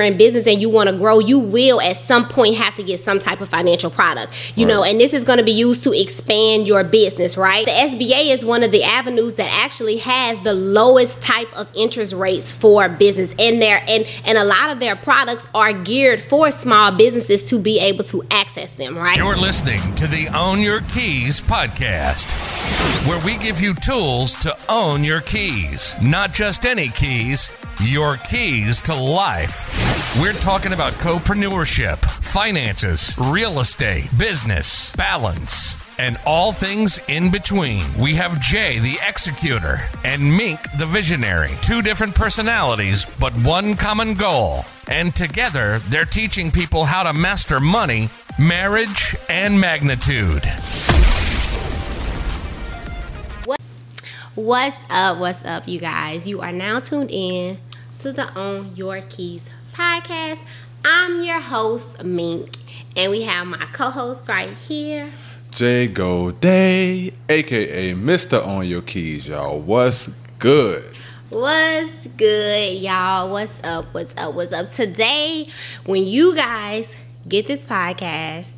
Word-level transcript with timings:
in 0.00 0.16
business 0.16 0.46
and 0.46 0.62
you 0.62 0.70
want 0.70 0.88
to 0.88 0.96
grow, 0.96 1.18
you 1.18 1.38
will 1.38 1.78
at 1.78 1.98
some 1.98 2.26
point 2.26 2.56
have 2.56 2.74
to 2.76 2.82
get 2.82 2.98
some 2.98 3.20
type 3.20 3.42
of 3.42 3.50
financial 3.50 3.90
product, 3.90 4.32
you 4.56 4.64
right. 4.64 4.72
know, 4.72 4.82
and 4.82 4.98
this 4.98 5.12
is 5.12 5.22
going 5.22 5.36
to 5.36 5.44
be 5.44 5.52
used 5.52 5.84
to 5.84 5.92
expand 5.92 6.66
your 6.66 6.82
business, 6.82 7.36
right? 7.36 7.66
The 7.66 7.72
SBA 7.72 8.32
is 8.32 8.42
one 8.42 8.62
of 8.62 8.72
the 8.72 8.84
avenues 8.84 9.34
that 9.34 9.50
actually 9.52 9.98
has 9.98 10.40
the 10.44 10.54
lowest 10.54 11.20
type 11.20 11.54
of 11.54 11.70
interest 11.74 12.14
rates 12.14 12.50
for 12.50 12.88
business 12.88 13.34
in 13.36 13.58
there, 13.58 13.84
and 13.86 14.06
and 14.24 14.38
a 14.38 14.44
lot 14.44 14.70
of 14.70 14.80
their 14.80 14.96
products 14.96 15.46
are 15.54 15.74
geared 15.74 16.22
for 16.22 16.50
small 16.50 16.90
businesses 16.90 17.44
to 17.50 17.58
be 17.58 17.78
able 17.78 18.04
to 18.04 18.22
access 18.30 18.72
them, 18.72 18.96
right? 18.96 19.18
You're 19.18 19.36
listening 19.36 19.94
to 19.96 20.06
the 20.06 20.26
Own 20.34 20.60
Your 20.60 20.80
Keys 20.80 21.38
podcast, 21.38 22.24
where 23.06 23.22
we 23.26 23.36
give 23.36 23.60
you 23.60 23.74
tools 23.74 24.36
to 24.36 24.56
own 24.70 25.04
your 25.04 25.20
keys, 25.20 25.94
not 26.00 26.32
just 26.32 26.64
any 26.64 26.88
keys 26.88 27.50
your 27.80 28.16
keys 28.16 28.82
to 28.82 28.94
life. 28.94 29.68
We're 30.20 30.32
talking 30.34 30.72
about 30.72 30.92
copreneurship, 30.94 31.98
finances, 32.22 33.12
real 33.16 33.60
estate, 33.60 34.08
business, 34.18 34.94
balance, 34.94 35.76
and 35.98 36.18
all 36.26 36.52
things 36.52 37.00
in 37.08 37.30
between. 37.30 37.84
We 37.98 38.14
have 38.16 38.40
Jay, 38.40 38.78
the 38.78 38.98
executor, 39.06 39.80
and 40.04 40.36
Mink, 40.36 40.60
the 40.78 40.86
visionary. 40.86 41.52
Two 41.62 41.82
different 41.82 42.14
personalities, 42.14 43.06
but 43.18 43.32
one 43.34 43.74
common 43.74 44.14
goal. 44.14 44.64
And 44.88 45.14
together, 45.14 45.78
they're 45.88 46.04
teaching 46.04 46.50
people 46.50 46.84
how 46.84 47.04
to 47.04 47.12
master 47.12 47.60
money, 47.60 48.10
marriage, 48.38 49.16
and 49.28 49.60
magnitude. 49.60 50.44
What's 54.34 54.76
up? 54.88 55.18
What's 55.18 55.44
up, 55.44 55.68
you 55.68 55.78
guys? 55.78 56.26
You 56.26 56.40
are 56.40 56.52
now 56.52 56.80
tuned 56.80 57.10
in 57.10 57.58
to 58.02 58.12
the 58.12 58.36
Own 58.36 58.74
Your 58.74 59.00
Keys 59.00 59.44
podcast. 59.72 60.40
I'm 60.84 61.22
your 61.22 61.38
host, 61.40 62.02
Mink, 62.02 62.56
and 62.96 63.12
we 63.12 63.22
have 63.22 63.46
my 63.46 63.64
co 63.72 63.90
host 63.90 64.28
right 64.28 64.48
here, 64.48 65.12
Jay 65.52 65.86
Day, 65.86 67.12
aka 67.28 67.94
Mr. 67.94 68.44
Own 68.44 68.66
Your 68.66 68.82
Keys, 68.82 69.28
y'all. 69.28 69.60
What's 69.60 70.10
good? 70.40 70.96
What's 71.30 72.08
good, 72.16 72.78
y'all? 72.78 73.30
What's 73.30 73.60
up? 73.62 73.94
What's 73.94 74.20
up? 74.20 74.34
What's 74.34 74.52
up? 74.52 74.72
Today, 74.72 75.46
when 75.86 76.04
you 76.04 76.34
guys 76.34 76.96
get 77.28 77.46
this 77.46 77.64
podcast, 77.64 78.56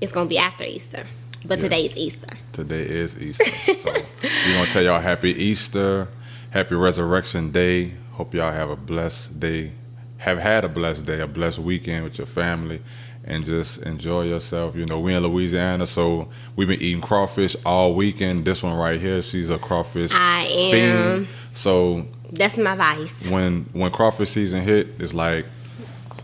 it's 0.00 0.12
gonna 0.12 0.28
be 0.28 0.38
after 0.38 0.62
Easter. 0.62 1.04
But 1.44 1.58
yeah. 1.58 1.64
today 1.64 1.80
is 1.86 1.96
Easter. 1.96 2.36
Today 2.52 2.82
is 2.82 3.20
Easter. 3.20 3.74
so 3.74 3.92
we're 3.92 4.54
gonna 4.54 4.70
tell 4.70 4.84
y'all 4.84 5.00
happy 5.00 5.30
Easter, 5.32 6.06
happy 6.50 6.76
Resurrection 6.76 7.50
Day, 7.50 7.94
Hope 8.16 8.32
y'all 8.32 8.50
have 8.50 8.70
a 8.70 8.76
blessed 8.76 9.40
day. 9.40 9.72
Have 10.16 10.38
had 10.38 10.64
a 10.64 10.70
blessed 10.70 11.04
day, 11.04 11.20
a 11.20 11.26
blessed 11.26 11.58
weekend 11.58 12.02
with 12.02 12.16
your 12.16 12.26
family, 12.26 12.80
and 13.24 13.44
just 13.44 13.82
enjoy 13.82 14.22
yourself. 14.22 14.74
You 14.74 14.86
know, 14.86 14.98
we 14.98 15.12
in 15.12 15.22
Louisiana, 15.22 15.86
so 15.86 16.30
we've 16.56 16.66
been 16.66 16.80
eating 16.80 17.02
crawfish 17.02 17.54
all 17.66 17.94
weekend. 17.94 18.46
This 18.46 18.62
one 18.62 18.74
right 18.74 18.98
here, 18.98 19.20
she's 19.20 19.50
a 19.50 19.58
crawfish 19.58 20.12
I 20.14 20.44
am. 20.44 21.28
So 21.52 22.06
that's 22.30 22.56
my 22.56 22.74
vice. 22.74 23.30
When 23.30 23.66
when 23.74 23.90
crawfish 23.90 24.30
season 24.30 24.62
hit, 24.62 24.88
it's 24.98 25.12
like 25.12 25.44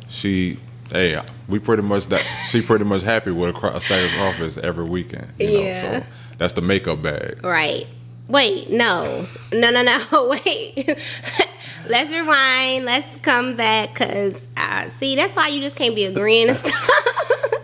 she 0.08 0.56
hey, 0.90 1.18
we 1.46 1.58
pretty 1.58 1.82
much 1.82 2.06
that 2.06 2.22
she 2.48 2.62
pretty 2.62 2.86
much 2.86 3.02
happy 3.02 3.32
with 3.32 3.54
a, 3.54 3.66
a 3.66 3.80
sack 3.82 4.02
of 4.02 4.10
crawfish 4.12 4.56
every 4.56 4.86
weekend. 4.86 5.30
You 5.38 5.50
yeah. 5.50 5.82
Know? 5.82 6.00
So 6.00 6.06
that's 6.38 6.54
the 6.54 6.62
makeup 6.62 7.02
bag. 7.02 7.44
Right. 7.44 7.86
Wait, 8.28 8.70
no, 8.70 9.26
no, 9.52 9.70
no, 9.70 9.82
no. 9.82 10.28
Wait 10.46 10.88
let's 11.88 12.12
rewind. 12.12 12.84
Let's 12.84 13.16
come 13.18 13.56
back 13.56 13.94
because 13.94 14.46
uh, 14.56 14.88
see, 14.88 15.16
that's 15.16 15.34
why 15.34 15.48
you 15.48 15.60
just 15.60 15.76
can't 15.76 15.94
be 15.94 16.04
agreeing 16.04 16.48
and 16.48 16.56
stuff. 16.56 16.88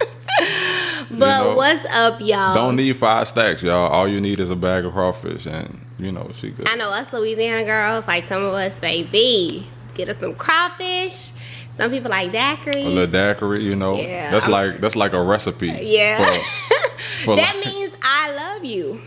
but 1.10 1.10
you 1.10 1.18
know, 1.18 1.54
what's 1.56 1.84
up, 1.86 2.20
y'all? 2.20 2.54
Don't 2.54 2.76
need 2.76 2.96
five 2.96 3.28
stacks, 3.28 3.62
y'all. 3.62 3.90
All 3.90 4.08
you 4.08 4.20
need 4.20 4.40
is 4.40 4.50
a 4.50 4.56
bag 4.56 4.84
of 4.84 4.92
crawfish, 4.92 5.46
and 5.46 5.80
you 5.98 6.12
know 6.12 6.30
she 6.34 6.50
good. 6.50 6.68
I 6.68 6.76
know 6.76 6.90
us 6.90 7.12
Louisiana 7.12 7.64
girls, 7.64 8.06
like 8.06 8.24
some 8.24 8.42
of 8.42 8.54
us, 8.54 8.78
baby, 8.78 9.66
get 9.94 10.08
us 10.08 10.18
some 10.18 10.34
crawfish. 10.34 11.32
Some 11.76 11.92
people 11.92 12.10
like 12.10 12.32
daiquiris. 12.32 12.84
A 12.84 12.88
little 12.88 13.06
daiquiri, 13.06 13.62
you 13.62 13.76
know. 13.76 14.00
Yeah, 14.00 14.32
that's 14.32 14.46
I'm, 14.46 14.50
like 14.50 14.78
that's 14.78 14.96
like 14.96 15.12
a 15.12 15.22
recipe. 15.22 15.68
Yeah. 15.68 16.18
For, 16.18 16.40
for 17.24 17.36
that 17.36 17.54
like, 17.54 17.66
means 17.66 17.94
I 18.02 18.34
love 18.34 18.64
you. 18.64 19.00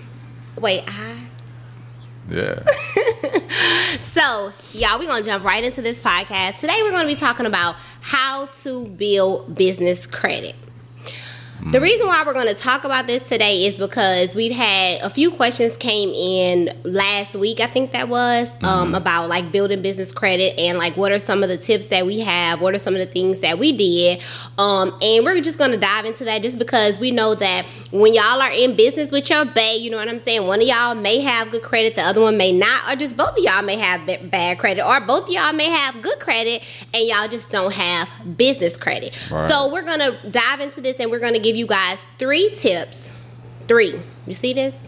Wait, 0.57 0.83
I 0.87 1.17
yeah. 2.31 2.63
so, 4.13 4.53
y'all, 4.73 4.97
we're 4.97 5.07
going 5.07 5.23
to 5.23 5.25
jump 5.25 5.43
right 5.43 5.63
into 5.63 5.81
this 5.81 5.99
podcast. 5.99 6.59
Today, 6.59 6.77
we're 6.81 6.91
going 6.91 7.07
to 7.07 7.13
be 7.13 7.19
talking 7.19 7.45
about 7.45 7.75
how 7.99 8.47
to 8.61 8.87
build 8.87 9.53
business 9.55 10.07
credit. 10.07 10.55
The 11.69 11.79
reason 11.79 12.07
why 12.07 12.23
we're 12.25 12.33
going 12.33 12.47
to 12.47 12.55
talk 12.55 12.85
about 12.85 13.05
this 13.05 13.27
today 13.29 13.65
is 13.65 13.77
because 13.77 14.35
we've 14.35 14.51
had 14.51 15.01
a 15.01 15.09
few 15.09 15.29
questions 15.29 15.77
came 15.77 16.09
in 16.09 16.75
last 16.83 17.35
week, 17.35 17.59
I 17.59 17.67
think 17.67 17.91
that 17.91 18.09
was, 18.09 18.53
um, 18.63 18.87
mm-hmm. 18.87 18.95
about 18.95 19.29
like 19.29 19.51
building 19.51 19.81
business 19.83 20.11
credit 20.11 20.57
and 20.57 20.79
like 20.79 20.97
what 20.97 21.11
are 21.11 21.19
some 21.19 21.43
of 21.43 21.49
the 21.49 21.57
tips 21.57 21.87
that 21.87 22.05
we 22.05 22.19
have, 22.21 22.61
what 22.61 22.73
are 22.73 22.79
some 22.79 22.95
of 22.95 22.99
the 22.99 23.05
things 23.05 23.41
that 23.41 23.59
we 23.59 23.77
did. 23.77 24.21
Um, 24.57 24.97
and 25.01 25.23
we're 25.23 25.39
just 25.41 25.59
going 25.59 25.71
to 25.71 25.77
dive 25.77 26.05
into 26.05 26.25
that 26.25 26.41
just 26.41 26.57
because 26.57 26.97
we 26.97 27.11
know 27.11 27.35
that 27.35 27.65
when 27.91 28.13
y'all 28.13 28.41
are 28.41 28.51
in 28.51 28.75
business 28.75 29.11
with 29.11 29.29
your 29.29 29.45
bay, 29.45 29.77
you 29.77 29.91
know 29.91 29.97
what 29.97 30.09
I'm 30.09 30.19
saying? 30.19 30.47
One 30.47 30.61
of 30.61 30.67
y'all 30.67 30.95
may 30.95 31.19
have 31.19 31.51
good 31.51 31.61
credit, 31.61 31.95
the 31.95 32.01
other 32.01 32.21
one 32.21 32.37
may 32.37 32.51
not, 32.51 32.91
or 32.91 32.95
just 32.95 33.15
both 33.15 33.37
of 33.37 33.43
y'all 33.43 33.61
may 33.61 33.77
have 33.77 34.05
b- 34.07 34.17
bad 34.17 34.57
credit, 34.57 34.85
or 34.85 34.99
both 35.01 35.27
of 35.27 35.29
y'all 35.29 35.53
may 35.53 35.69
have 35.69 36.01
good 36.01 36.19
credit 36.19 36.63
and 36.93 37.07
y'all 37.07 37.27
just 37.27 37.51
don't 37.51 37.73
have 37.73 38.09
business 38.35 38.77
credit. 38.77 39.15
Right. 39.29 39.49
So 39.49 39.71
we're 39.71 39.83
going 39.83 39.99
to 39.99 40.29
dive 40.29 40.61
into 40.61 40.81
this 40.81 40.99
and 40.99 41.11
we're 41.11 41.19
going 41.19 41.33
to 41.33 41.39
give 41.39 41.50
give 41.51 41.57
you 41.57 41.67
guys 41.67 42.07
three 42.17 42.49
tips. 42.55 43.11
Three. 43.67 44.01
You 44.25 44.33
see 44.33 44.53
this? 44.53 44.87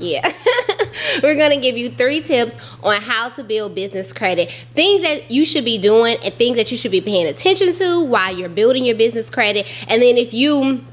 Yeah. 0.00 0.28
We're 1.22 1.36
going 1.36 1.52
to 1.52 1.58
give 1.58 1.78
you 1.78 1.90
three 1.90 2.20
tips 2.20 2.54
on 2.82 3.00
how 3.00 3.28
to 3.28 3.44
build 3.44 3.76
business 3.76 4.12
credit. 4.12 4.50
Things 4.74 5.04
that 5.04 5.30
you 5.30 5.44
should 5.44 5.64
be 5.64 5.78
doing 5.78 6.16
and 6.24 6.34
things 6.34 6.56
that 6.56 6.72
you 6.72 6.76
should 6.76 6.90
be 6.90 7.00
paying 7.00 7.28
attention 7.28 7.72
to 7.74 8.04
while 8.04 8.36
you're 8.36 8.48
building 8.48 8.84
your 8.84 8.96
business 8.96 9.30
credit. 9.30 9.68
And 9.86 10.02
then 10.02 10.18
if 10.18 10.34
you 10.34 10.84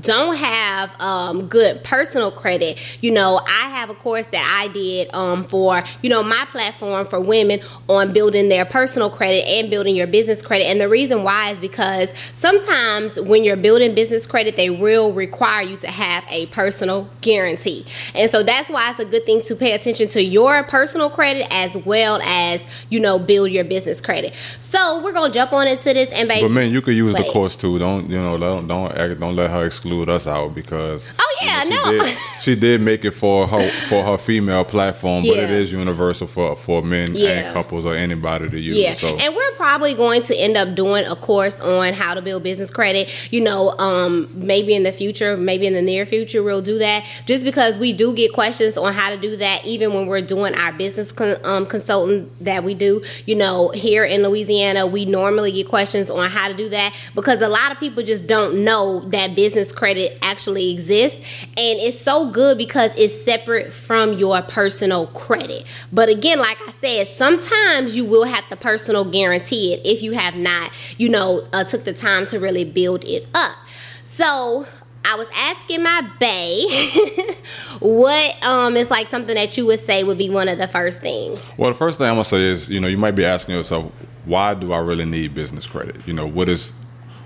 don't 0.00 0.36
have 0.36 0.90
um, 1.00 1.48
good 1.48 1.82
personal 1.84 2.30
credit, 2.30 2.78
you 3.02 3.10
know, 3.10 3.40
I 3.46 3.68
have 3.70 3.90
a 3.90 3.94
course 3.94 4.26
that 4.26 4.60
I 4.60 4.72
did 4.72 5.12
um, 5.14 5.44
for, 5.44 5.82
you 6.02 6.10
know, 6.10 6.22
my 6.22 6.46
platform 6.50 7.06
for 7.06 7.20
women 7.20 7.60
on 7.88 8.12
building 8.12 8.48
their 8.48 8.64
personal 8.64 9.10
credit 9.10 9.46
and 9.46 9.70
building 9.70 9.96
your 9.96 10.06
business 10.06 10.42
credit. 10.42 10.64
And 10.64 10.80
the 10.80 10.88
reason 10.88 11.22
why 11.22 11.52
is 11.52 11.58
because 11.58 12.12
sometimes 12.32 13.20
when 13.20 13.44
you're 13.44 13.56
building 13.56 13.94
business 13.94 14.26
credit, 14.26 14.56
they 14.56 14.70
will 14.70 15.12
require 15.12 15.62
you 15.62 15.76
to 15.78 15.88
have 15.88 16.24
a 16.28 16.46
personal 16.46 17.08
guarantee. 17.20 17.86
And 18.14 18.30
so 18.30 18.42
that's 18.42 18.68
why 18.70 18.90
it's 18.90 18.98
a 18.98 19.04
good 19.04 19.26
thing 19.26 19.42
to 19.42 19.56
pay 19.56 19.72
attention 19.72 20.08
to 20.08 20.22
your 20.22 20.62
personal 20.64 21.10
credit 21.10 21.46
as 21.50 21.76
well 21.76 22.20
as, 22.22 22.66
you 22.90 23.00
know, 23.00 23.18
build 23.18 23.50
your 23.50 23.64
business 23.64 24.00
credit. 24.00 24.34
So 24.58 25.02
we're 25.02 25.12
going 25.12 25.30
to 25.32 25.34
jump 25.38 25.52
on 25.52 25.68
into 25.68 25.92
this 25.94 26.10
and 26.12 26.28
baby. 26.28 26.42
But 26.42 26.52
man, 26.52 26.70
you 26.70 26.82
could 26.82 26.94
use 26.94 27.14
the 27.14 27.24
course 27.24 27.56
too. 27.56 27.78
Don't, 27.78 28.08
you 28.10 28.18
know, 28.18 28.38
don't, 28.38 28.66
don't, 28.66 29.20
don't 29.20 29.36
let 29.36 29.50
her 29.50 29.70
exclude 29.78 30.08
us 30.08 30.26
out 30.26 30.56
because 30.56 31.06
yeah, 31.42 31.62
she 31.62 31.70
no, 31.70 31.92
did, 31.92 32.16
she 32.42 32.54
did 32.54 32.80
make 32.80 33.04
it 33.04 33.12
for 33.12 33.46
her 33.46 33.70
for 33.88 34.02
her 34.02 34.18
female 34.18 34.64
platform, 34.64 35.24
but 35.24 35.36
yeah. 35.36 35.44
it 35.44 35.50
is 35.50 35.72
universal 35.72 36.26
for 36.26 36.56
for 36.56 36.82
men 36.82 37.14
yeah. 37.14 37.28
and 37.28 37.54
couples 37.54 37.84
or 37.84 37.94
anybody 37.94 38.48
to 38.48 38.58
use. 38.58 38.76
Yeah, 38.76 38.94
so. 38.94 39.16
and 39.16 39.34
we're 39.34 39.52
probably 39.52 39.94
going 39.94 40.22
to 40.22 40.36
end 40.36 40.56
up 40.56 40.74
doing 40.74 41.04
a 41.06 41.16
course 41.16 41.60
on 41.60 41.92
how 41.92 42.14
to 42.14 42.22
build 42.22 42.42
business 42.42 42.70
credit. 42.70 43.32
You 43.32 43.40
know, 43.40 43.70
um, 43.78 44.30
maybe 44.34 44.74
in 44.74 44.82
the 44.82 44.92
future, 44.92 45.36
maybe 45.36 45.66
in 45.66 45.74
the 45.74 45.82
near 45.82 46.06
future, 46.06 46.42
we'll 46.42 46.62
do 46.62 46.78
that. 46.78 47.04
Just 47.26 47.44
because 47.44 47.78
we 47.78 47.92
do 47.92 48.14
get 48.14 48.32
questions 48.32 48.76
on 48.76 48.92
how 48.92 49.10
to 49.10 49.16
do 49.16 49.36
that, 49.36 49.64
even 49.64 49.92
when 49.92 50.06
we're 50.06 50.22
doing 50.22 50.54
our 50.54 50.72
business 50.72 51.12
con- 51.12 51.38
um, 51.44 51.66
consultant 51.66 52.32
that 52.44 52.64
we 52.64 52.74
do. 52.74 53.02
You 53.26 53.34
know, 53.36 53.68
here 53.70 54.04
in 54.04 54.22
Louisiana, 54.22 54.86
we 54.86 55.04
normally 55.04 55.52
get 55.52 55.68
questions 55.68 56.10
on 56.10 56.30
how 56.30 56.48
to 56.48 56.54
do 56.54 56.68
that 56.70 56.94
because 57.14 57.42
a 57.42 57.48
lot 57.48 57.72
of 57.72 57.78
people 57.78 58.02
just 58.02 58.26
don't 58.26 58.64
know 58.64 59.00
that 59.10 59.34
business 59.34 59.72
credit 59.72 60.18
actually 60.22 60.70
exists. 60.70 61.20
And 61.42 61.78
it's 61.78 62.00
so 62.00 62.30
good 62.30 62.58
because 62.58 62.94
it's 62.96 63.24
separate 63.24 63.72
from 63.72 64.14
your 64.14 64.42
personal 64.42 65.06
credit. 65.08 65.64
But 65.92 66.08
again, 66.08 66.38
like 66.38 66.58
I 66.66 66.70
said, 66.70 67.08
sometimes 67.08 67.96
you 67.96 68.04
will 68.04 68.24
have 68.24 68.48
to 68.48 68.56
personal 68.56 69.04
guarantee 69.04 69.74
it 69.74 69.86
if 69.86 70.02
you 70.02 70.12
have 70.12 70.34
not, 70.34 70.72
you 70.98 71.08
know, 71.08 71.46
uh, 71.52 71.64
took 71.64 71.84
the 71.84 71.92
time 71.92 72.26
to 72.26 72.38
really 72.38 72.64
build 72.64 73.04
it 73.04 73.26
up. 73.34 73.56
So 74.04 74.66
I 75.04 75.14
was 75.14 75.28
asking 75.34 75.82
my 75.82 76.06
bay 76.18 76.66
what 77.80 78.42
um 78.44 78.76
is 78.76 78.90
like 78.90 79.08
something 79.08 79.34
that 79.36 79.56
you 79.56 79.64
would 79.66 79.78
say 79.78 80.04
would 80.04 80.18
be 80.18 80.28
one 80.28 80.48
of 80.48 80.58
the 80.58 80.68
first 80.68 81.00
things. 81.00 81.40
Well, 81.56 81.70
the 81.70 81.78
first 81.78 81.98
thing 81.98 82.08
I'm 82.08 82.14
gonna 82.14 82.24
say 82.24 82.42
is, 82.42 82.68
you 82.68 82.80
know, 82.80 82.88
you 82.88 82.98
might 82.98 83.12
be 83.12 83.24
asking 83.24 83.54
yourself, 83.54 83.92
why 84.24 84.54
do 84.54 84.72
I 84.72 84.78
really 84.80 85.04
need 85.04 85.34
business 85.34 85.66
credit? 85.66 85.96
You 86.06 86.12
know, 86.12 86.26
what 86.26 86.48
is 86.48 86.72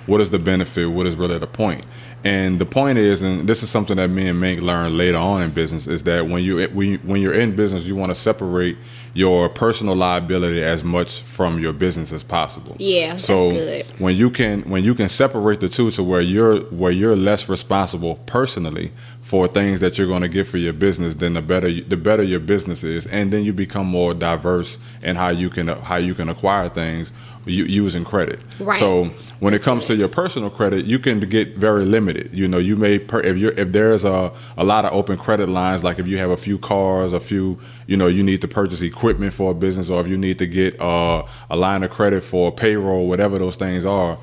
what 0.07 0.21
is 0.21 0.31
the 0.31 0.39
benefit? 0.39 0.87
What 0.87 1.07
is 1.07 1.17
really 1.17 1.39
the 1.39 1.47
point? 1.47 1.85
And 2.25 2.61
the 2.61 2.67
point 2.67 2.99
is, 2.99 3.23
and 3.23 3.49
this 3.49 3.63
is 3.63 3.71
something 3.71 3.97
that 3.97 4.09
me 4.09 4.29
and 4.29 4.39
Mink 4.41 4.61
learned 4.61 4.97
later 4.97 5.19
on 5.19 5.43
in 5.43 5.51
business, 5.51 5.87
is 5.87 6.05
that 6.05 6.29
when 6.29 6.43
you 6.43 6.69
when 6.69 6.89
you, 6.89 6.99
when 6.99 7.21
you're 7.21 7.35
in 7.35 7.57
business, 7.57 7.85
you 7.85 7.97
want 7.97 8.11
to 8.11 8.15
separate 8.15 8.77
your 9.15 9.49
personal 9.49 9.95
liability 9.95 10.63
as 10.63 10.83
much 10.83 11.21
from 11.23 11.59
your 11.59 11.73
business 11.73 12.13
as 12.13 12.23
possible. 12.23 12.75
Yeah, 12.79 13.17
So 13.19 13.53
that's 13.53 13.93
good. 13.93 14.01
when 14.01 14.17
you 14.17 14.31
can 14.31 14.63
when 14.63 14.85
you 14.85 14.95
can 14.95 15.09
separate 15.09 15.61
the 15.61 15.69
two 15.69 15.91
to 15.91 16.03
where 16.03 16.21
you're 16.23 16.61
where 16.71 16.93
you're 16.93 17.17
less 17.17 17.49
responsible 17.49 18.17
personally 18.27 18.91
for 19.21 19.47
things 19.49 19.81
that 19.81 19.99
you're 19.99 20.07
going 20.07 20.23
to 20.23 20.29
get 20.29 20.47
for 20.47 20.59
your 20.59 20.73
business, 20.73 21.17
then 21.17 21.35
the 21.35 21.43
better 21.43 21.71
the 21.81 21.97
better 21.97 22.23
your 22.23 22.41
business 22.41 22.85
is, 22.85 23.07
and 23.07 23.33
then 23.33 23.45
you 23.45 23.53
become 23.53 23.87
more 23.87 24.15
diverse 24.15 24.79
in 25.03 25.17
how 25.17 25.31
you 25.31 25.51
can 25.51 25.69
how 25.69 25.97
you 25.97 26.15
can 26.15 26.29
acquire 26.29 26.69
things 26.69 27.13
using 27.45 28.05
credit. 28.05 28.39
Right. 28.61 28.79
So 28.79 29.07
when 29.41 29.53
it 29.53 29.63
comes 29.63 29.87
to 29.87 29.97
your 29.97 30.09
personal 30.09 30.49
credit, 30.49 30.87
you 30.87 31.01
can 31.01 31.19
get 31.21 31.57
very 31.57 31.85
limited. 31.85 32.12
You 32.33 32.49
know, 32.49 32.59
you 32.59 32.77
may 32.77 32.99
per, 32.99 33.21
if 33.21 33.37
you 33.39 33.49
if 33.49 33.73
there's 33.73 34.05
a 34.05 34.33
a 34.57 34.65
lot 34.65 34.85
of 34.85 34.93
open 34.93 35.17
credit 35.17 35.49
lines, 35.49 35.83
like 35.85 35.99
if 35.99 36.07
you 36.07 36.19
have 36.19 36.31
a 36.31 36.37
few 36.37 36.59
cars, 36.59 37.13
a 37.13 37.21
few, 37.21 37.59
you 37.87 37.97
know, 37.97 38.07
you 38.07 38.23
need 38.23 38.41
to 38.41 38.49
purchase 38.49 38.83
equipment 38.83 39.33
for 39.33 39.51
a 39.51 39.55
business, 39.55 39.91
or 39.91 40.01
if 40.01 40.07
you 40.07 40.17
need 40.17 40.39
to 40.39 40.47
get 40.47 40.79
uh, 40.81 41.25
a 41.51 41.57
line 41.57 41.83
of 41.83 41.91
credit 41.91 42.23
for 42.23 42.53
payroll, 42.53 43.09
whatever 43.09 43.39
those 43.39 43.57
things 43.57 43.85
are. 43.85 44.19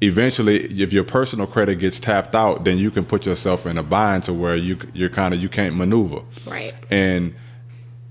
Eventually, 0.00 0.64
if 0.80 0.92
your 0.92 1.02
personal 1.02 1.46
credit 1.46 1.76
gets 1.76 1.98
tapped 1.98 2.34
out, 2.34 2.64
then 2.64 2.78
you 2.78 2.90
can 2.90 3.04
put 3.04 3.26
yourself 3.26 3.66
in 3.66 3.76
a 3.78 3.82
bind 3.82 4.22
to 4.24 4.32
where 4.32 4.54
you 4.54 4.78
you're 4.92 5.08
kind 5.08 5.34
of 5.34 5.42
you 5.42 5.48
can't 5.48 5.74
maneuver. 5.74 6.22
Right. 6.46 6.72
And 6.90 7.34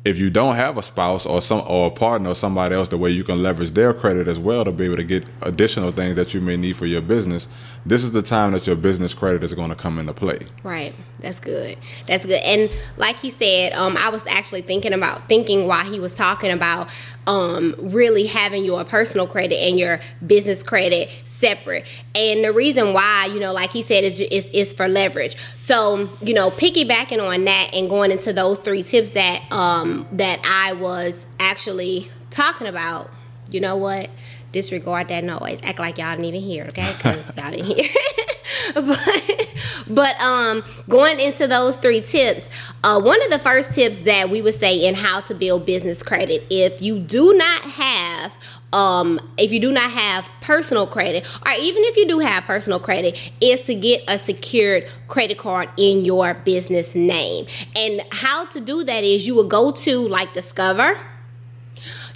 if 0.07 0.18
you 0.18 0.30
don't 0.30 0.56
have 0.56 0.77
a 0.77 0.83
spouse 0.83 1.25
or 1.25 1.42
some 1.42 1.63
or 1.68 1.88
a 1.88 1.92
partner 1.92 2.30
or 2.30 2.36
somebody 2.36 2.74
else, 2.74 2.88
the 2.88 2.98
way 2.98 3.12
you 3.12 3.25
can 3.25 3.44
leverage 3.44 3.71
their 3.71 3.94
credit 3.94 4.30
as 4.30 4.39
well 4.39 4.63
to 4.63 4.71
be 4.71 4.86
able 4.86 4.95
to 4.95 5.04
get 5.04 5.25
additional 5.42 5.92
things 5.92 6.15
that 6.15 6.33
you 6.33 6.39
may 6.39 6.56
need 6.56 6.77
for 6.77 6.86
your 6.86 7.01
business, 7.01 7.50
this 7.86 8.04
is 8.04 8.13
the 8.13 8.21
time 8.21 8.51
that 8.51 8.65
your 8.65 8.77
business 8.77 9.13
credit 9.13 9.44
is 9.44 9.54
going 9.54 9.69
to 9.69 9.75
come 9.75 10.00
into 10.00 10.13
play. 10.13 10.39
Right. 10.63 10.95
That's 11.19 11.39
good. 11.39 11.77
That's 12.06 12.25
good. 12.25 12.42
And 12.44 12.69
like 12.95 13.18
he 13.18 13.30
said, 13.30 13.74
um, 13.74 13.98
I 13.98 14.09
was 14.09 14.25
actually 14.27 14.62
thinking 14.62 14.94
about 14.94 15.27
thinking 15.27 15.68
while 15.68 15.83
he 15.83 16.00
was 16.00 16.13
talking 16.13 16.51
about 16.51 16.89
um, 17.25 17.75
really 17.80 18.27
having 18.27 18.63
your 18.63 18.83
personal 18.86 19.27
credit 19.27 19.57
and 19.57 19.80
your 19.80 20.00
business 20.25 20.63
credit 20.63 21.09
separate. 21.25 21.86
And 22.13 22.44
the 22.44 22.54
reason 22.54 22.94
why, 22.94 23.25
you 23.25 23.39
know, 23.39 23.51
like 23.51 23.71
he 23.71 23.81
said, 23.81 24.04
is 24.04 24.19
is, 24.19 24.45
is 24.51 24.74
for 24.74 24.88
leverage. 24.88 25.36
So, 25.57 26.09
you 26.21 26.33
know, 26.33 26.51
piggybacking 26.51 27.21
on 27.21 27.45
that 27.45 27.74
and 27.74 27.89
going 27.89 28.12
into 28.12 28.31
those 28.31 28.59
three 28.59 28.83
tips 28.83 29.12
that 29.12 29.51
um, 29.51 29.97
that 30.14 30.40
I 30.44 30.74
was 30.74 31.28
actually 31.40 32.12
talking 32.30 32.68
about. 32.68 33.10
You 33.50 33.62
know 33.62 33.78
what? 33.78 34.10
Disregard 34.52 35.08
that 35.08 35.24
noise. 35.24 35.60
Act 35.64 35.80
like 35.80 35.98
y'all 35.98 36.12
didn't 36.12 36.26
even 36.26 36.42
hear, 36.42 36.66
okay? 36.66 36.94
Because 36.98 37.36
y'all 37.38 37.52
didn't 37.52 37.66
hear. 37.66 37.90
but 38.74 39.56
but 39.90 40.20
um 40.22 40.64
going 40.90 41.20
into 41.20 41.48
those 41.48 41.76
three 41.78 42.02
tips 42.02 42.50
uh, 42.84 43.00
one 43.00 43.22
of 43.24 43.32
the 43.32 43.40
first 43.40 43.74
tips 43.74 44.00
that 44.00 44.30
we 44.30 44.42
would 44.42 44.54
say 44.54 44.86
in 44.86 44.96
how 44.96 45.22
to 45.22 45.34
build 45.34 45.66
business 45.66 46.04
credit 46.04 46.46
if 46.50 46.82
you 46.82 47.00
do 47.00 47.34
not 47.34 47.62
have 47.62 48.34
um, 48.74 49.19
if 49.38 49.52
you 49.52 49.60
do 49.60 49.72
not 49.72 49.92
have 49.92 50.30
personal 50.42 50.88
credit, 50.88 51.25
or 51.46 51.52
even 51.54 51.84
if 51.84 51.96
you 51.96 52.08
do 52.08 52.19
have 52.19 52.44
personal 52.44 52.80
credit, 52.80 53.31
is 53.40 53.62
to 53.62 53.74
get 53.75 54.04
a 54.08 54.18
secured 54.18 54.88
credit 55.08 55.38
card 55.38 55.69
in 55.78 56.04
your 56.04 56.34
business 56.34 56.94
name. 56.94 57.46
And 57.75 58.02
how 58.12 58.46
to 58.48 58.60
do 58.60 58.84
that 58.84 59.04
is 59.04 59.25
you 59.25 59.36
will 59.36 59.48
go 59.48 59.72
to 59.72 60.08
like 60.08 60.34
Discover, 60.34 61.00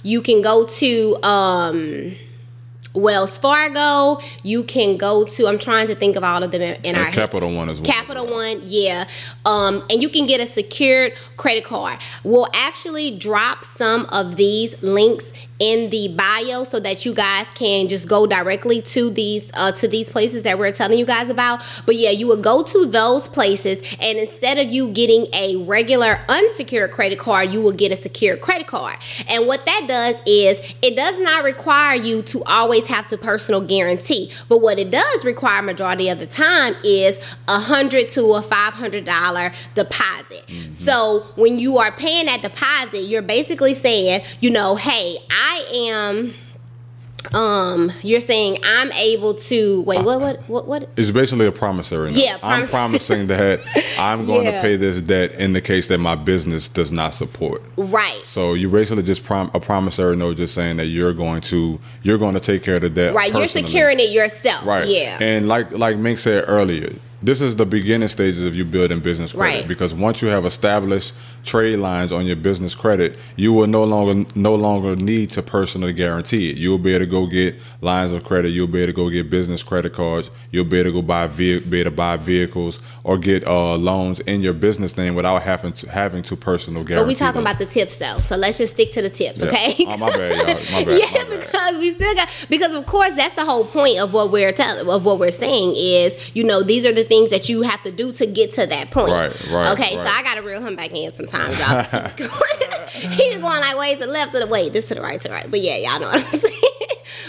you 0.02 0.20
can 0.20 0.42
go 0.42 0.66
to 0.66 1.22
um, 1.22 2.16
Wells 2.94 3.38
Fargo. 3.38 4.20
You 4.42 4.64
can 4.64 4.96
go 4.96 5.24
to. 5.24 5.46
I'm 5.46 5.58
trying 5.58 5.86
to 5.86 5.94
think 5.94 6.16
of 6.16 6.24
all 6.24 6.42
of 6.42 6.50
them 6.50 6.60
in, 6.60 6.74
in 6.74 6.86
And 6.86 6.96
our 6.98 7.04
head. 7.04 7.14
Capital 7.14 7.52
One 7.54 7.70
as 7.70 7.80
well. 7.80 7.90
Capital 7.90 8.26
One, 8.26 8.60
yeah. 8.64 9.08
Um, 9.44 9.84
and 9.88 10.02
you 10.02 10.08
can 10.08 10.26
get 10.26 10.40
a 10.40 10.46
secured 10.46 11.14
credit 11.36 11.64
card. 11.64 11.98
We'll 12.24 12.48
actually 12.54 13.16
drop 13.16 13.64
some 13.64 14.06
of 14.06 14.36
these 14.36 14.80
links 14.82 15.32
in 15.62 15.90
the 15.90 16.08
bio 16.08 16.64
so 16.64 16.80
that 16.80 17.06
you 17.06 17.14
guys 17.14 17.46
can 17.54 17.86
just 17.86 18.08
go 18.08 18.26
directly 18.26 18.82
to 18.82 19.10
these 19.10 19.48
uh, 19.54 19.70
to 19.70 19.86
these 19.86 20.10
places 20.10 20.42
that 20.42 20.58
we're 20.58 20.72
telling 20.72 20.98
you 20.98 21.06
guys 21.06 21.30
about. 21.30 21.62
But 21.86 21.94
yeah, 21.94 22.10
you 22.10 22.26
would 22.26 22.42
go 22.42 22.64
to 22.64 22.84
those 22.84 23.28
places, 23.28 23.80
and 24.00 24.18
instead 24.18 24.58
of 24.58 24.72
you 24.72 24.88
getting 24.88 25.28
a 25.32 25.58
regular 25.58 26.18
unsecured 26.28 26.90
credit 26.90 27.20
card, 27.20 27.52
you 27.52 27.60
will 27.60 27.70
get 27.70 27.92
a 27.92 27.96
secured 27.96 28.40
credit 28.40 28.66
card. 28.66 28.96
And 29.28 29.46
what 29.46 29.64
that 29.66 29.84
does 29.86 30.16
is 30.26 30.74
it 30.82 30.96
does 30.96 31.16
not 31.20 31.44
require 31.44 31.94
you 31.94 32.22
to 32.22 32.42
always 32.42 32.86
have 32.86 33.06
to 33.08 33.16
personal 33.16 33.60
guarantee, 33.60 34.32
but 34.48 34.58
what 34.58 34.80
it 34.80 34.90
does 34.90 35.24
require 35.24 35.62
majority 35.62 36.08
of 36.08 36.18
the 36.18 36.26
time 36.26 36.74
is 36.82 37.20
a 37.46 37.60
hundred 37.60 38.08
to 38.10 38.32
a 38.32 38.42
five 38.42 38.74
hundred 38.74 39.04
dollar 39.04 39.52
deposit. 39.76 40.42
So 40.72 41.24
when 41.36 41.60
you 41.60 41.78
are 41.78 41.92
paying 41.92 42.26
that 42.26 42.42
deposit, 42.42 43.02
you're 43.02 43.22
basically 43.22 43.74
saying, 43.74 44.22
you 44.40 44.50
know, 44.50 44.74
hey, 44.74 45.18
I 45.30 45.51
am 45.74 46.34
um 47.32 47.92
you're 48.02 48.18
saying 48.18 48.58
I'm 48.64 48.90
able 48.92 49.34
to 49.34 49.82
wait 49.82 50.02
what 50.02 50.20
what 50.20 50.48
what 50.48 50.66
what 50.66 50.88
It's 50.96 51.12
basically 51.12 51.46
a 51.46 51.52
promissory 51.52 52.10
note. 52.10 52.18
Yeah, 52.20 52.36
I'm 52.42 52.66
promising 52.66 53.28
that 53.28 53.60
I'm 53.98 54.26
going 54.26 54.46
Yeah. 54.46 54.56
to 54.56 54.60
pay 54.60 54.74
this 54.76 55.00
debt 55.00 55.32
in 55.34 55.52
the 55.52 55.60
case 55.60 55.86
that 55.86 55.98
my 55.98 56.16
business 56.16 56.68
does 56.68 56.90
not 56.90 57.14
support. 57.14 57.62
right 57.76 58.20
So 58.24 58.54
you 58.54 58.68
basically 58.68 59.04
just 59.04 59.22
prom- 59.22 59.52
a 59.54 59.60
promissory 59.60 60.16
note, 60.16 60.36
just 60.38 60.52
saying 60.54 60.78
that 60.78 60.86
you're 60.86 61.12
going 61.14 61.42
to 61.42 61.78
you're 62.02 62.18
going 62.18 62.34
to 62.34 62.40
take 62.40 62.64
care 62.64 62.74
of 62.76 62.82
the 62.82 62.90
debt. 62.90 63.14
right 63.14 63.32
you're 63.32 63.46
securing 63.46 64.00
it 64.00 64.10
yourself 64.10 64.66
Right. 64.66 64.88
yeah 64.88 65.18
And 65.20 65.46
like 65.46 65.70
like 65.70 65.96
Mink 65.98 66.18
said 66.18 66.44
earlier, 66.48 66.92
this 67.22 67.40
is 67.40 67.56
the 67.56 67.64
beginning 67.66 68.08
stages 68.08 68.44
of 68.44 68.54
you 68.54 68.64
building 68.64 69.00
business 69.00 69.32
credit 69.32 69.58
Right. 69.60 69.68
because 69.68 69.94
once 69.94 70.20
you 70.22 70.28
have 70.28 70.44
established 70.44 71.14
trade 71.44 71.76
lines 71.76 72.12
on 72.12 72.26
your 72.26 72.36
business 72.36 72.74
credit, 72.74 73.16
you 73.36 73.52
will 73.52 73.66
no 73.66 73.84
longer 73.84 74.28
no 74.34 74.54
longer 74.54 74.96
need 74.96 75.30
to 75.30 75.42
personally 75.42 75.92
guarantee 75.92 76.50
it. 76.50 76.56
You'll 76.56 76.78
be 76.78 76.94
able 76.94 77.04
to 77.04 77.10
go 77.10 77.26
get 77.26 77.56
lines 77.80 78.12
of 78.12 78.24
credit. 78.24 78.50
You'll 78.50 78.66
be 78.66 78.80
able 78.80 78.92
to 78.92 78.96
go 78.96 79.10
get 79.10 79.30
business 79.30 79.62
credit 79.62 79.92
cards. 79.92 80.30
You'll 80.50 80.64
be 80.64 80.78
able 80.78 80.90
to 80.90 80.92
go 80.94 81.02
buy 81.02 81.26
ve- 81.26 81.60
be 81.60 81.80
able 81.80 81.90
to 81.90 81.96
buy 81.96 82.16
vehicles 82.16 82.80
or 83.04 83.18
get 83.18 83.46
uh, 83.46 83.76
loans 83.76 84.20
in 84.20 84.40
your 84.42 84.52
business 84.52 84.96
name 84.96 85.14
without 85.14 85.42
having 85.42 85.72
to 85.72 85.90
having 85.90 86.22
to 86.24 86.36
personal 86.36 86.84
guarantee. 86.84 87.02
but 87.04 87.08
we 87.08 87.14
talking 87.14 87.42
them. 87.42 87.46
about 87.46 87.58
the 87.58 87.66
tips 87.66 87.96
though 87.96 88.18
so 88.18 88.36
let's 88.36 88.58
just 88.58 88.74
stick 88.74 88.92
to 88.92 89.02
the 89.02 89.10
tips 89.10 89.42
Yeah. 89.42 89.48
okay 89.48 89.74
Oh, 89.88 89.96
my 89.96 90.10
bad, 90.10 90.36
y'all. 90.36 90.46
My 90.78 90.84
bad, 90.84 90.98
yeah 91.00 91.22
my 91.24 91.28
bad. 91.30 91.40
because 91.40 91.78
we 91.78 91.92
still 91.94 92.14
got 92.14 92.46
because 92.48 92.74
of 92.74 92.86
course 92.86 93.12
that's 93.14 93.34
the 93.34 93.44
whole 93.44 93.64
point 93.64 93.98
of 93.98 94.12
what 94.12 94.30
we're 94.30 94.52
telling 94.52 94.88
of 94.88 95.04
what 95.04 95.18
we're 95.18 95.30
saying 95.30 95.74
is 95.76 96.34
you 96.34 96.44
know 96.44 96.62
these 96.62 96.86
are 96.86 96.92
the 96.92 97.04
things 97.12 97.30
that 97.30 97.48
you 97.48 97.62
have 97.62 97.82
to 97.82 97.90
do 97.90 98.12
to 98.12 98.26
get 98.26 98.52
to 98.52 98.66
that 98.66 98.90
point. 98.90 99.12
Right, 99.12 99.50
right, 99.50 99.72
okay 99.72 99.94
so. 99.94 100.02
I 100.02 100.22
gotta 100.22 100.42
reel 100.42 100.64
him 100.64 100.76
back 100.76 100.92
in 100.92 101.12
sometimes 101.12 101.58
y'all. 101.58 102.10
He's 103.10 103.36
going 103.36 103.42
like 103.42 103.76
way 103.76 103.94
to 103.94 104.00
the 104.00 104.06
left 104.06 104.32
to 104.32 104.38
the 104.38 104.46
way 104.46 104.68
this 104.68 104.88
to 104.88 104.94
the 104.94 105.02
right 105.02 105.20
to 105.20 105.28
the 105.28 105.34
right. 105.34 105.50
But 105.50 105.60
yeah 105.60 105.76
y'all 105.76 106.00
know 106.00 106.06
what 106.06 106.24
I'm 106.24 106.38
saying 106.38 106.71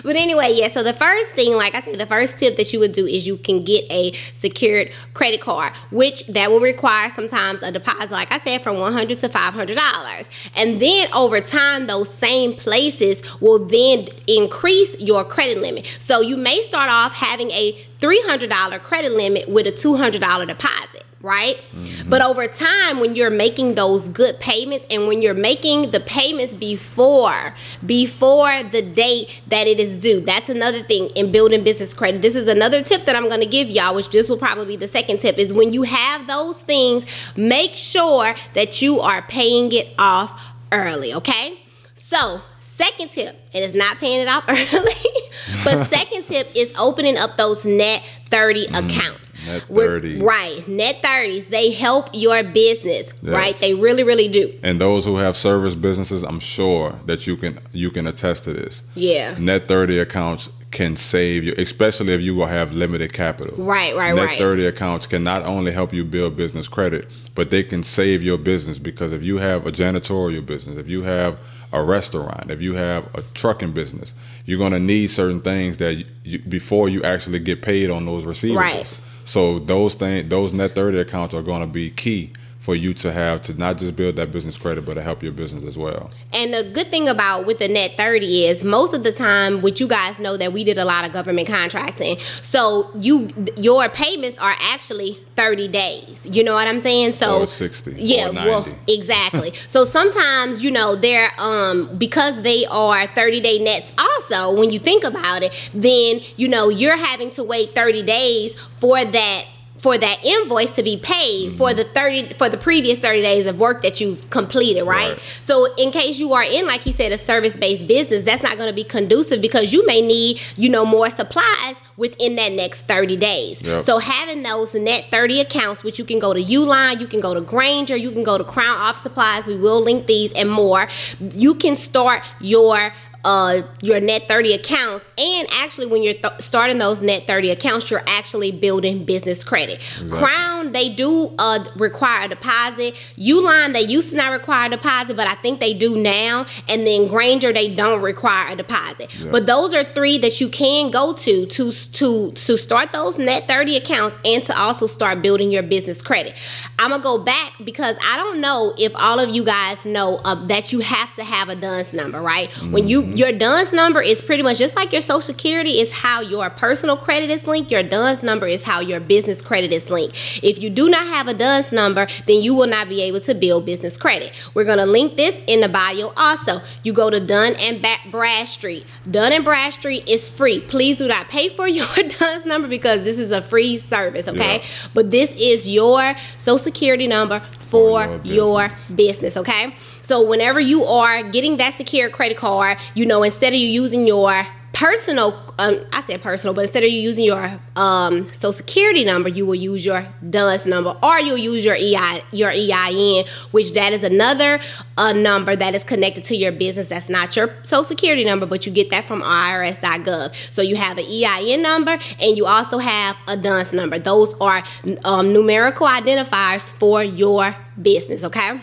but 0.04 0.16
anyway, 0.16 0.54
yeah. 0.54 0.70
So 0.70 0.84
the 0.84 0.94
first 0.94 1.30
thing, 1.32 1.56
like 1.56 1.76
I 1.76 1.82
said, 1.82 1.98
the 1.98 2.06
first 2.06 2.38
tip 2.38 2.58
that 2.58 2.72
you 2.74 2.80
would 2.80 2.92
do 2.92 3.06
is 3.06 3.25
you 3.25 3.38
can 3.38 3.63
get 3.63 3.89
a 3.92 4.13
secured 4.34 4.92
credit 5.13 5.42
card, 5.42 5.74
which 5.92 6.25
that 6.27 6.51
will 6.51 6.60
require 6.60 7.10
sometimes 7.10 7.62
a 7.62 7.72
deposit, 7.72 8.12
like 8.12 8.32
I 8.32 8.38
said, 8.38 8.62
from 8.62 8.80
one 8.80 8.94
hundred 8.94 9.20
to 9.20 9.30
five 9.30 9.54
hundred 9.54 9.75
dollars, 9.75 10.30
and 10.56 10.82
then 10.82 11.12
over 11.13 11.39
time, 11.42 11.88
those 11.88 12.13
same 12.13 12.54
places 12.56 13.22
will 13.42 13.66
then 13.66 14.08
increase 14.27 15.00
your 15.00 15.24
credit 15.24 15.60
limit. 15.62 15.86
So 16.00 16.22
you 16.22 16.38
may 16.38 16.62
start 16.62 16.89
off 16.89 17.13
having 17.13 17.51
a 17.51 17.72
three 18.00 18.22
hundred 18.25 18.50
dollar 18.50 18.80
credit 18.80 19.13
limit 19.13 19.48
with 19.50 19.68
a 19.68 19.72
two 19.72 19.96
hundred 19.96 20.22
dollar 20.22 20.46
deposit 20.46 21.02
right? 21.24 21.56
Mm-hmm. 21.72 22.10
But 22.10 22.22
over 22.22 22.46
time, 22.48 23.00
when 23.00 23.15
you're 23.15 23.30
making 23.30 23.75
those 23.75 24.10
good 24.10 24.42
payments 24.42 24.86
and 24.92 25.08
when 25.08 25.22
you're 25.22 25.34
making 25.34 25.92
the 25.92 26.01
payments 26.01 26.53
before 26.53 27.56
before 27.84 28.62
the 28.63 28.82
date 28.82 29.42
that 29.48 29.65
it 29.65 29.80
is 29.80 29.98
due, 29.98 30.20
that's 30.20 30.50
another 30.50 30.84
thing 30.84 31.08
in 31.15 31.32
building 31.32 31.63
business 31.63 31.94
credit. 31.94 32.22
This 32.22 32.36
is 32.36 32.50
another 32.50 32.82
tip 32.82 33.06
that 33.06 33.15
I'm 33.15 33.30
going 33.30 33.39
to 33.39 33.48
give 33.48 33.70
y'all, 33.70 33.96
which 33.96 34.10
this 34.12 34.30
will 34.30 34.38
probably 34.38 34.65
be 34.65 34.75
the 34.75 34.88
second 34.88 35.22
tip, 35.22 35.38
is 35.38 35.53
when 35.53 35.72
you 35.72 35.84
have 35.84 36.27
those 36.27 36.58
things, 36.58 37.06
make 37.38 37.74
sure 37.74 38.36
that 38.53 38.82
you 38.82 39.00
are 39.00 39.22
paying 39.22 39.72
it 39.72 39.94
off 39.98 40.39
early, 40.74 41.13
okay? 41.13 41.58
So, 41.96 42.42
second 42.60 43.12
tip, 43.12 43.39
and 43.53 43.63
it 43.63 43.65
is 43.65 43.74
not 43.74 43.98
paying 43.98 44.20
it 44.20 44.27
off 44.27 44.44
early, 44.50 45.63
but 45.63 45.88
second 45.89 46.25
tip 46.25 46.50
is 46.53 46.74
opening 46.77 47.18
up 47.18 47.38
those 47.38 47.63
net 47.63 48.03
30 48.30 48.68
mm. 48.68 48.86
accounts. 48.86 49.24
Net 49.46 49.64
We're- 49.70 50.00
30s. 50.00 50.22
Right. 50.22 50.68
Net 50.68 51.02
30s. 51.04 51.50
They 51.50 51.72
help 51.72 52.10
your 52.14 52.44
business, 52.44 53.14
right? 53.22 53.56
They 53.56 53.74
really, 53.74 54.04
really 54.04 54.28
do. 54.28 54.54
And 54.64 54.80
those 54.80 55.06
who 55.06 55.18
have 55.18 55.36
service 55.36 55.76
businesses, 55.76 56.24
I'm 56.24 56.40
sure 56.40 57.00
that 57.06 57.28
you 57.28 57.36
can 57.38 57.60
you 57.72 57.92
can 57.92 58.08
attest 58.08 58.44
to 58.46 58.54
this. 58.54 58.84
Yeah. 58.96 59.36
Net 59.38 59.68
30 59.68 60.00
accounts 60.00 60.50
can 60.74 60.96
save 60.96 61.44
you, 61.44 61.54
especially 61.58 62.14
if 62.14 62.22
you 62.22 62.36
will 62.36 62.48
have 62.48 62.72
limited 62.72 63.14
capital. 63.14 63.54
Right, 63.64 63.96
right, 63.96 64.12
right. 64.12 64.16
Net 64.16 64.26
right. 64.26 64.40
30 64.40 64.66
accounts 64.66 65.06
can 65.06 65.24
not 65.24 65.44
only 65.44 65.72
help 65.72 65.94
you 65.94 66.04
build 66.04 66.36
business 66.36 66.68
credit, 66.68 67.08
but 67.36 67.52
they 67.52 67.64
can 67.64 67.84
save 67.84 68.24
your 68.24 68.40
business 68.40 68.80
because 68.80 69.12
if 69.12 69.22
you 69.24 69.38
have 69.38 69.68
a 69.68 69.72
janitorial 69.72 70.44
business, 70.46 70.76
if 70.78 70.88
you 70.88 71.04
have 71.04 71.38
a 71.72 71.84
restaurant, 71.84 72.50
if 72.52 72.60
you 72.60 72.74
have 72.74 73.08
a 73.16 73.22
trucking 73.34 73.72
business, 73.72 74.16
you're 74.46 74.58
going 74.58 74.74
to 74.74 74.80
need 74.80 75.08
certain 75.08 75.42
things 75.42 75.78
that 75.78 75.94
you, 75.94 76.06
you, 76.24 76.40
before 76.40 76.90
you 76.90 77.04
actually 77.04 77.40
get 77.40 77.62
paid 77.62 77.90
on 77.90 78.06
those 78.06 78.26
receivables. 78.26 78.56
Right. 78.58 78.98
So 79.25 79.60
those 79.60 79.96
things, 79.96 80.30
those 80.30 80.53
net 80.53 80.75
30 80.75 81.00
accounts 81.00 81.34
are 81.34 81.42
going 81.42 81.62
to 81.62 81.68
be 81.68 81.89
key 81.89 82.32
for 82.63 82.75
you 82.75 82.93
to 82.93 83.12
have 83.12 83.41
to 83.41 83.53
not 83.55 83.77
just 83.77 83.93
build 83.93 84.15
that 84.15 84.32
business 84.32 84.58
credit, 84.58 84.86
but 84.86 84.93
to 84.93 85.01
help 85.01 85.22
your 85.22 85.34
business 85.34 85.65
as 85.65 85.77
well. 85.77 86.10
And 86.32 86.53
the 86.53 86.63
good 86.63 86.88
thing 86.88 87.10
about 87.10 87.46
with 87.46 87.58
the 87.58 87.67
net 87.67 87.91
30 87.98 88.46
is 88.46 88.63
most 88.63 88.93
of 88.93 89.03
the 89.03 89.12
time, 89.12 89.62
which 89.62 89.82
you 89.82 89.88
guys 89.88 90.17
know 90.17 90.38
that 90.38 90.53
we 90.53 90.63
did 90.63 90.77
a 90.77 90.86
lot 90.86 91.03
of 91.03 91.12
government 91.12 91.50
contracting. 91.50 92.17
So 92.39 92.89
you 92.98 93.34
your 93.58 93.89
payments 93.89 94.38
are 94.38 94.55
actually 94.62 95.17
30 95.36 95.67
days. 95.67 96.25
You 96.25 96.41
know 96.46 96.53
what 96.53 96.70
I'm 96.70 96.79
saying? 96.79 97.12
So 97.12 97.41
Or 97.41 97.48
60, 97.48 97.96
Yeah, 97.98 98.29
or 98.29 98.34
well, 98.34 98.67
exactly. 98.88 99.51
so 99.67 99.84
sometimes, 99.84 100.62
you 100.63 100.72
know, 100.72 100.96
they're 100.96 101.34
um 101.39 101.93
because 101.98 102.43
they 102.43 102.65
are 102.67 103.08
30 103.08 103.41
day 103.41 103.60
nets 103.60 103.91
also, 103.98 104.58
when 104.58 104.72
you 104.72 104.79
think 104.79 105.03
about 105.03 105.43
it, 105.43 105.70
then 105.74 106.22
you 106.38 106.48
know 106.48 106.70
you're 106.70 106.96
having 106.96 107.29
to 107.32 107.43
wait 107.43 107.75
30 107.75 108.03
days 108.03 108.55
for 108.79 109.03
that 109.03 109.48
for 109.84 109.98
that 109.98 110.24
invoice 110.24 110.72
to 110.72 110.82
be 110.82 110.96
paid 110.96 111.58
for 111.58 111.68
mm-hmm. 111.68 111.78
the 111.78 111.84
30 111.84 112.34
for 112.36 112.48
the 112.48 112.58
previous 112.58 112.98
30 113.00 113.22
days 113.22 113.46
of 113.46 113.60
work 113.60 113.82
that 113.82 114.00
you've 114.00 114.28
completed 114.30 114.84
right, 114.84 115.12
Right. 115.12 115.20
so 115.42 115.74
in 115.75 115.92
case 115.92 116.18
you 116.20 116.32
are 116.32 116.42
in 116.44 116.66
like 116.66 116.80
he 116.82 116.94
said 116.94 117.12
a 117.12 117.18
service-based 117.18 117.86
business 117.86 118.24
that's 118.24 118.42
not 118.42 118.56
going 118.56 118.70
to 118.70 118.74
be 118.74 118.86
conducive 118.86 119.42
because 119.42 119.74
you 119.74 119.86
may 119.86 120.00
need 120.00 120.40
you 120.56 120.70
know 120.70 120.86
more 120.86 121.10
supplies 121.10 121.75
within 121.98 122.38
that 122.38 122.54
next 122.54 122.84
30 122.84 123.18
days 123.18 123.62
Yep. 123.62 123.82
so 123.82 124.00
having 124.00 124.42
those 124.44 124.74
net 124.74 125.08
30 125.12 125.42
accounts 125.42 125.84
which 125.84 126.00
you 126.00 126.06
can 126.06 126.18
go 126.18 126.34
to 126.34 126.42
uline 126.42 127.02
you 127.02 127.08
can 127.08 127.20
go 127.20 127.34
to 127.34 127.42
Grainger 127.42 127.98
you 127.98 128.12
can 128.12 128.24
go 128.24 128.38
to 128.38 128.44
Crown 128.46 128.78
Office 128.78 129.04
Supplies 129.04 129.48
we 129.48 129.58
will 129.58 129.82
link 129.82 130.08
these 130.08 130.32
and 130.32 130.50
more 130.50 130.88
you 131.34 131.56
can 131.56 131.75
start 131.75 132.24
your 132.40 132.94
uh, 133.24 133.62
your 133.82 134.00
net 134.00 134.27
30 134.27 134.53
accounts 134.53 135.06
and 135.18 135.48
actually 135.51 135.86
when 135.86 136.03
you're 136.03 136.13
th- 136.13 136.39
starting 136.39 136.77
those 136.77 137.01
net 137.01 137.25
30 137.27 137.51
accounts 137.51 137.89
you're 137.89 138.03
actually 138.08 138.51
building 138.51 139.06
business 139.06 139.44
credit. 139.44 139.80
Crown 140.10 140.72
they 140.72 140.89
do 140.89 141.34
uh, 141.38 141.63
require 141.75 142.25
a 142.25 142.30
deposit. 142.30 142.96
Uline 143.18 143.74
they 143.74 143.82
used 143.82 144.10
to 144.10 144.15
not 144.15 144.32
require 144.32 144.68
a 144.68 144.70
deposit 144.70 145.15
but 145.15 145.27
i 145.27 145.36
think 145.36 145.60
they 145.60 145.74
do 145.74 145.96
now. 145.98 146.46
And 146.68 146.86
then 146.86 147.08
Grainger 147.08 147.53
they 147.53 147.74
don't 147.74 148.01
require 148.01 148.53
a 148.53 148.56
deposit. 148.56 149.13
Yeah. 149.20 149.32
but 149.32 149.46
those 149.46 149.74
are 149.74 149.84
three 149.84 150.18
that 150.20 150.42
you 150.42 150.50
can 150.50 150.92
go 150.92 151.13
to 151.13 151.46
to 151.46 151.72
to 151.72 152.32
to 152.32 152.58
start 152.58 152.92
those 152.92 153.18
net 153.18 153.48
30 153.48 153.77
accounts 153.77 154.18
and 154.25 154.44
to 154.46 154.58
also 154.60 154.88
start 154.88 155.22
building 155.22 155.51
your 155.51 155.63
business 155.63 156.01
credit. 156.01 156.36
I'm 156.80 156.92
gonna 156.92 157.03
go 157.03 157.18
back 157.18 157.53
because 157.63 157.96
i 158.03 158.18
don't 158.18 158.42
know 158.42 158.74
if 158.77 158.92
all 158.96 159.20
of 159.20 159.30
you 159.30 159.44
guys 159.44 159.86
know 159.86 160.18
uh, 160.25 160.36
that 160.48 160.74
you 160.74 160.80
have 160.80 161.13
to 161.15 161.24
have 161.24 161.50
a 161.50 161.56
duns 161.56 161.94
number 161.94 162.22
right? 162.22 162.51
When 162.63 162.88
you 162.88 163.12
Mm-hmm. 163.13 163.17
your 163.17 163.32
duns 163.32 163.72
number 163.74 164.01
is 164.01 164.22
pretty 164.22 164.43
much 164.43 164.58
just 164.58 164.75
like 164.75 164.91
your 164.91 165.01
social 165.01 165.22
security 165.22 165.79
is 165.79 165.91
how 165.91 166.22
your 166.22 166.50
personal 166.50 166.98
credit 166.98 167.29
is 167.29 167.46
linked 167.48 167.72
your 167.72 167.84
duns 167.84 168.24
number 168.24 168.48
is 168.48 168.63
how 168.63 168.79
your 168.79 169.00
business 169.00 169.41
credit 169.41 169.72
is 169.72 169.89
linked 169.89 170.15
if 170.43 170.60
you 170.62 170.70
do 170.70 170.89
not 170.89 171.05
have 171.05 171.27
a 171.27 171.34
duns 171.34 171.72
number 171.72 172.08
then 172.27 172.41
you 172.41 172.53
will 172.53 172.67
not 172.67 172.89
be 172.89 173.01
able 173.01 173.20
to 173.22 173.34
build 173.36 173.65
business 173.65 173.98
credit 173.98 174.34
we're 174.53 174.63
gonna 174.63 174.86
link 174.86 175.15
this 175.17 175.39
in 175.48 175.62
the 175.62 175.70
bio 175.70 176.12
also 176.17 176.60
you 176.84 176.93
go 176.93 177.10
to 177.10 177.20
Dun 177.20 177.53
and 177.55 177.86
Bradstreet. 178.12 178.86
Dun 179.10 179.32
and 179.32 179.43
Bradstreet 179.43 180.08
is 180.08 180.27
free. 180.27 180.60
Please 180.60 180.98
do 180.98 181.08
not 181.08 181.27
pay 181.29 181.50
for 181.50 181.67
your 181.79 181.88
Dun's 182.20 182.46
number 182.46 182.67
because 182.67 183.03
this 183.03 183.17
is 183.17 183.32
a 183.32 183.41
free 183.41 183.77
service, 183.77 184.27
okay? 184.27 184.58
Yeah. 184.58 184.63
But 184.93 185.12
this 185.12 185.32
is 185.32 185.70
your 185.70 186.15
social 186.38 186.58
security 186.58 187.08
number 187.08 187.39
for, 187.60 188.03
For 188.05 188.22
your 188.24 188.43
your 188.43 188.70
business. 188.70 188.91
business, 188.96 189.38
okay? 189.38 189.75
So 190.03 190.22
whenever 190.22 190.60
you 190.60 190.83
are 190.86 191.24
getting 191.24 191.57
that 191.57 191.75
secure 191.75 192.10
credit 192.10 192.38
card, 192.38 192.77
you 192.93 193.05
know, 193.05 193.24
instead 193.24 193.53
of 193.53 193.60
you 193.60 193.67
using 193.67 194.05
your 194.05 194.45
personal 194.74 195.43
um, 195.60 195.86
I 195.91 196.01
said 196.01 196.22
personal, 196.22 196.53
but 196.53 196.62
instead 196.62 196.83
of 196.83 196.89
you 196.89 197.00
using 197.00 197.25
your 197.25 197.60
um, 197.75 198.25
social 198.33 198.51
security 198.51 199.05
number, 199.05 199.29
you 199.29 199.45
will 199.45 199.55
use 199.55 199.86
your 199.86 200.05
DUNS 200.27 200.65
number 200.65 200.98
or 201.03 201.19
you'll 201.19 201.38
use 201.38 201.63
your 201.63 201.75
EI 201.75 202.24
your 202.31 202.50
EIN, 202.50 203.25
which 203.51 203.74
that 203.74 203.93
is 203.93 204.03
another 204.03 204.60
uh, 204.98 205.13
number 205.13 205.55
that 205.55 205.75
is 205.75 205.83
connected 205.83 206.24
to 206.25 206.36
your 206.36 206.51
business. 206.51 206.89
That's 206.89 207.07
not 207.07 207.36
your 207.36 207.53
social 207.63 207.83
security 207.83 208.24
number, 208.24 208.45
but 208.45 208.65
you 208.65 208.72
get 208.72 208.89
that 208.89 209.05
from 209.05 209.22
IRS.gov. 209.22 210.33
So 210.51 210.62
you 210.62 210.75
have 210.75 210.98
an 210.98 211.05
EIN 211.05 211.62
number 211.62 211.98
and 212.19 212.38
you 212.38 212.48
also 212.48 212.79
have 212.79 213.15
a 213.27 213.38
DUNS 213.38 213.74
number. 213.74 214.00
Those 214.00 214.33
are 214.41 214.63
um, 215.05 215.31
numerical 215.33 215.88
identifiers 215.88 216.74
for 216.74 217.03
your 217.03 217.55
business. 217.79 218.24
Okay. 218.24 218.60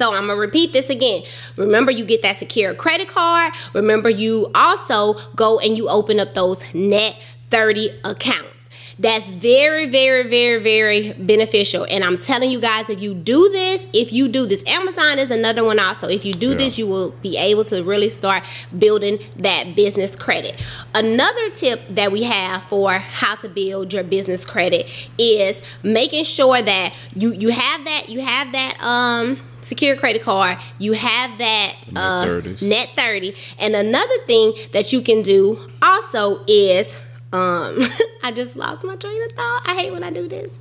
So 0.00 0.14
I'm 0.14 0.28
gonna 0.28 0.36
repeat 0.36 0.72
this 0.72 0.88
again. 0.88 1.24
Remember, 1.56 1.90
you 1.92 2.06
get 2.06 2.22
that 2.22 2.38
secure 2.38 2.72
credit 2.72 3.08
card. 3.08 3.52
Remember, 3.74 4.08
you 4.08 4.50
also 4.54 5.12
go 5.36 5.58
and 5.58 5.76
you 5.76 5.90
open 5.90 6.18
up 6.18 6.32
those 6.32 6.62
net 6.72 7.20
30 7.50 7.90
accounts. 8.02 8.70
That's 8.98 9.30
very, 9.30 9.84
very, 9.86 10.26
very, 10.26 10.58
very 10.62 11.12
beneficial. 11.12 11.86
And 11.90 12.02
I'm 12.02 12.16
telling 12.16 12.50
you 12.50 12.60
guys, 12.60 12.88
if 12.88 13.00
you 13.02 13.12
do 13.12 13.50
this, 13.50 13.86
if 13.92 14.10
you 14.10 14.26
do 14.28 14.46
this, 14.46 14.62
Amazon 14.66 15.18
is 15.18 15.30
another 15.30 15.64
one 15.64 15.78
also. 15.78 16.08
If 16.08 16.24
you 16.24 16.32
do 16.32 16.50
Yeah. 16.50 16.54
this, 16.56 16.78
you 16.78 16.86
will 16.86 17.10
be 17.22 17.36
able 17.36 17.64
to 17.64 17.82
really 17.82 18.08
start 18.08 18.42
building 18.78 19.18
that 19.38 19.74
business 19.74 20.16
credit. 20.16 20.54
Another 20.94 21.50
tip 21.50 21.80
that 21.90 22.10
we 22.10 22.22
have 22.22 22.62
for 22.64 22.92
how 22.92 23.34
to 23.36 23.48
build 23.50 23.92
your 23.92 24.02
business 24.02 24.46
credit 24.46 24.86
is 25.18 25.60
making 25.82 26.24
sure 26.24 26.62
that 26.62 26.94
you 27.14 27.32
you 27.32 27.50
have 27.50 27.84
that 27.84 28.08
you 28.08 28.20
have 28.20 28.52
that 28.52 28.82
um 28.82 29.38
secure 29.70 29.94
credit 29.96 30.20
card 30.22 30.58
you 30.78 30.92
have 30.92 31.30
that 31.38 31.74
Net 31.92 32.02
uh, 32.02 32.24
30s. 32.26 32.60
net 32.62 32.88
30 32.96 33.34
and 33.58 33.76
another 33.76 34.18
thing 34.26 34.52
that 34.72 34.92
you 34.92 35.00
can 35.00 35.22
do 35.22 35.40
also 35.80 36.44
is 36.48 36.96
um 37.32 37.78
i 38.24 38.32
just 38.34 38.56
lost 38.56 38.82
my 38.84 38.96
train 38.96 39.22
of 39.26 39.32
thought 39.32 39.62
i 39.66 39.74
hate 39.80 39.92
when 39.92 40.02
i 40.02 40.10
do 40.10 40.26
this 40.28 40.58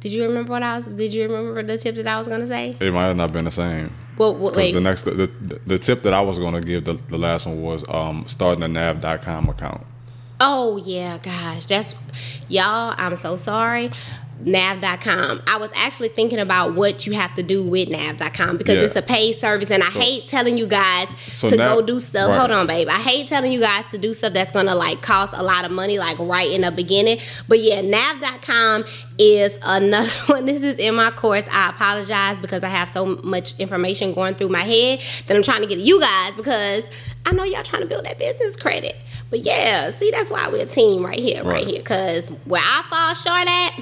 did 0.00 0.12
you 0.12 0.22
remember 0.26 0.50
what 0.50 0.62
i 0.62 0.74
was 0.76 0.86
did 0.88 1.12
you 1.14 1.22
remember 1.28 1.62
the 1.62 1.78
tip 1.78 1.94
that 1.94 2.06
i 2.06 2.18
was 2.18 2.28
going 2.28 2.40
to 2.40 2.46
say 2.46 2.76
It 2.80 2.92
might 2.92 3.06
have 3.06 3.16
not 3.16 3.32
been 3.32 3.44
the 3.44 3.50
same. 3.50 3.92
well, 4.18 4.34
well 4.36 4.52
wait 4.54 4.72
The 4.72 4.80
next, 4.80 5.02
the, 5.02 5.12
the, 5.12 5.60
the 5.66 5.78
tip 5.78 6.02
that 6.02 6.12
I 6.12 6.20
was 6.20 6.38
going 6.38 6.54
to 6.54 6.60
give, 6.60 6.84
the, 6.84 6.94
the 6.94 7.18
last 7.18 7.46
one 7.46 7.62
was 7.62 7.84
um, 7.88 8.24
starting 8.26 8.62
a 8.62 8.68
nav.com 8.68 9.48
account. 9.48 9.86
Oh 10.40 10.76
yeah, 10.78 11.18
gosh, 11.18 11.64
that's 11.66 11.94
y'all. 12.48 12.94
I'm 12.98 13.14
so 13.16 13.36
sorry. 13.36 13.90
Nav.com. 14.40 15.42
I 15.46 15.56
was 15.58 15.70
actually 15.74 16.08
thinking 16.08 16.38
about 16.38 16.74
what 16.74 17.06
you 17.06 17.12
have 17.14 17.34
to 17.36 17.42
do 17.42 17.62
with 17.62 17.88
Nav.com 17.88 18.56
because 18.56 18.76
Yeah. 18.76 18.82
it's 18.84 18.96
a 18.96 19.02
paid 19.02 19.32
service, 19.38 19.70
and 19.70 19.82
I 19.82 19.90
So- 19.90 20.00
hate 20.00 20.28
telling 20.28 20.58
you 20.58 20.66
guys 20.66 21.08
So 21.28 21.48
to 21.48 21.56
Nav- 21.56 21.76
go 21.78 21.82
do 21.82 22.00
stuff. 22.00 22.28
right. 22.30 22.38
Hold 22.38 22.50
on, 22.50 22.66
babe. 22.66 22.88
I 22.88 22.98
hate 22.98 23.28
telling 23.28 23.52
you 23.52 23.60
guys 23.60 23.84
to 23.92 23.98
do 23.98 24.12
stuff 24.12 24.32
that's 24.32 24.52
gonna 24.52 24.74
like 24.74 25.00
cost 25.00 25.32
a 25.36 25.42
lot 25.42 25.64
of 25.64 25.70
money, 25.70 25.98
like 25.98 26.18
right 26.18 26.50
in 26.50 26.62
the 26.62 26.70
beginning. 26.70 27.18
But 27.48 27.60
yeah, 27.60 27.80
Nav.com 27.80 28.84
is 29.18 29.58
another 29.62 30.08
one. 30.26 30.46
This 30.46 30.62
is 30.62 30.78
in 30.78 30.94
my 30.94 31.10
course. 31.10 31.44
I 31.50 31.70
apologize 31.70 32.38
because 32.38 32.64
I 32.64 32.68
have 32.68 32.90
so 32.92 33.18
much 33.22 33.54
information 33.58 34.12
going 34.12 34.34
through 34.34 34.48
my 34.48 34.62
head 34.62 35.00
that 35.26 35.36
I'm 35.36 35.42
trying 35.42 35.60
to 35.62 35.66
get 35.66 35.76
to 35.76 35.80
you 35.82 36.00
guys 36.00 36.34
because 36.36 36.84
I 37.26 37.32
know 37.32 37.44
y'all 37.44 37.62
trying 37.62 37.82
to 37.82 37.88
build 37.88 38.04
that 38.04 38.18
business 38.18 38.56
credit. 38.56 38.96
But 39.30 39.40
yeah, 39.40 39.90
see, 39.90 40.10
that's 40.10 40.30
why 40.30 40.48
we're 40.48 40.62
a 40.62 40.66
team 40.66 41.04
right 41.04 41.18
here, 41.18 41.42
right, 41.42 41.46
Right. 41.54 41.66
here. 41.66 41.78
Because 41.78 42.28
where 42.44 42.62
I 42.62 42.82
fall 42.90 43.14
short 43.14 43.48
at, 43.48 43.72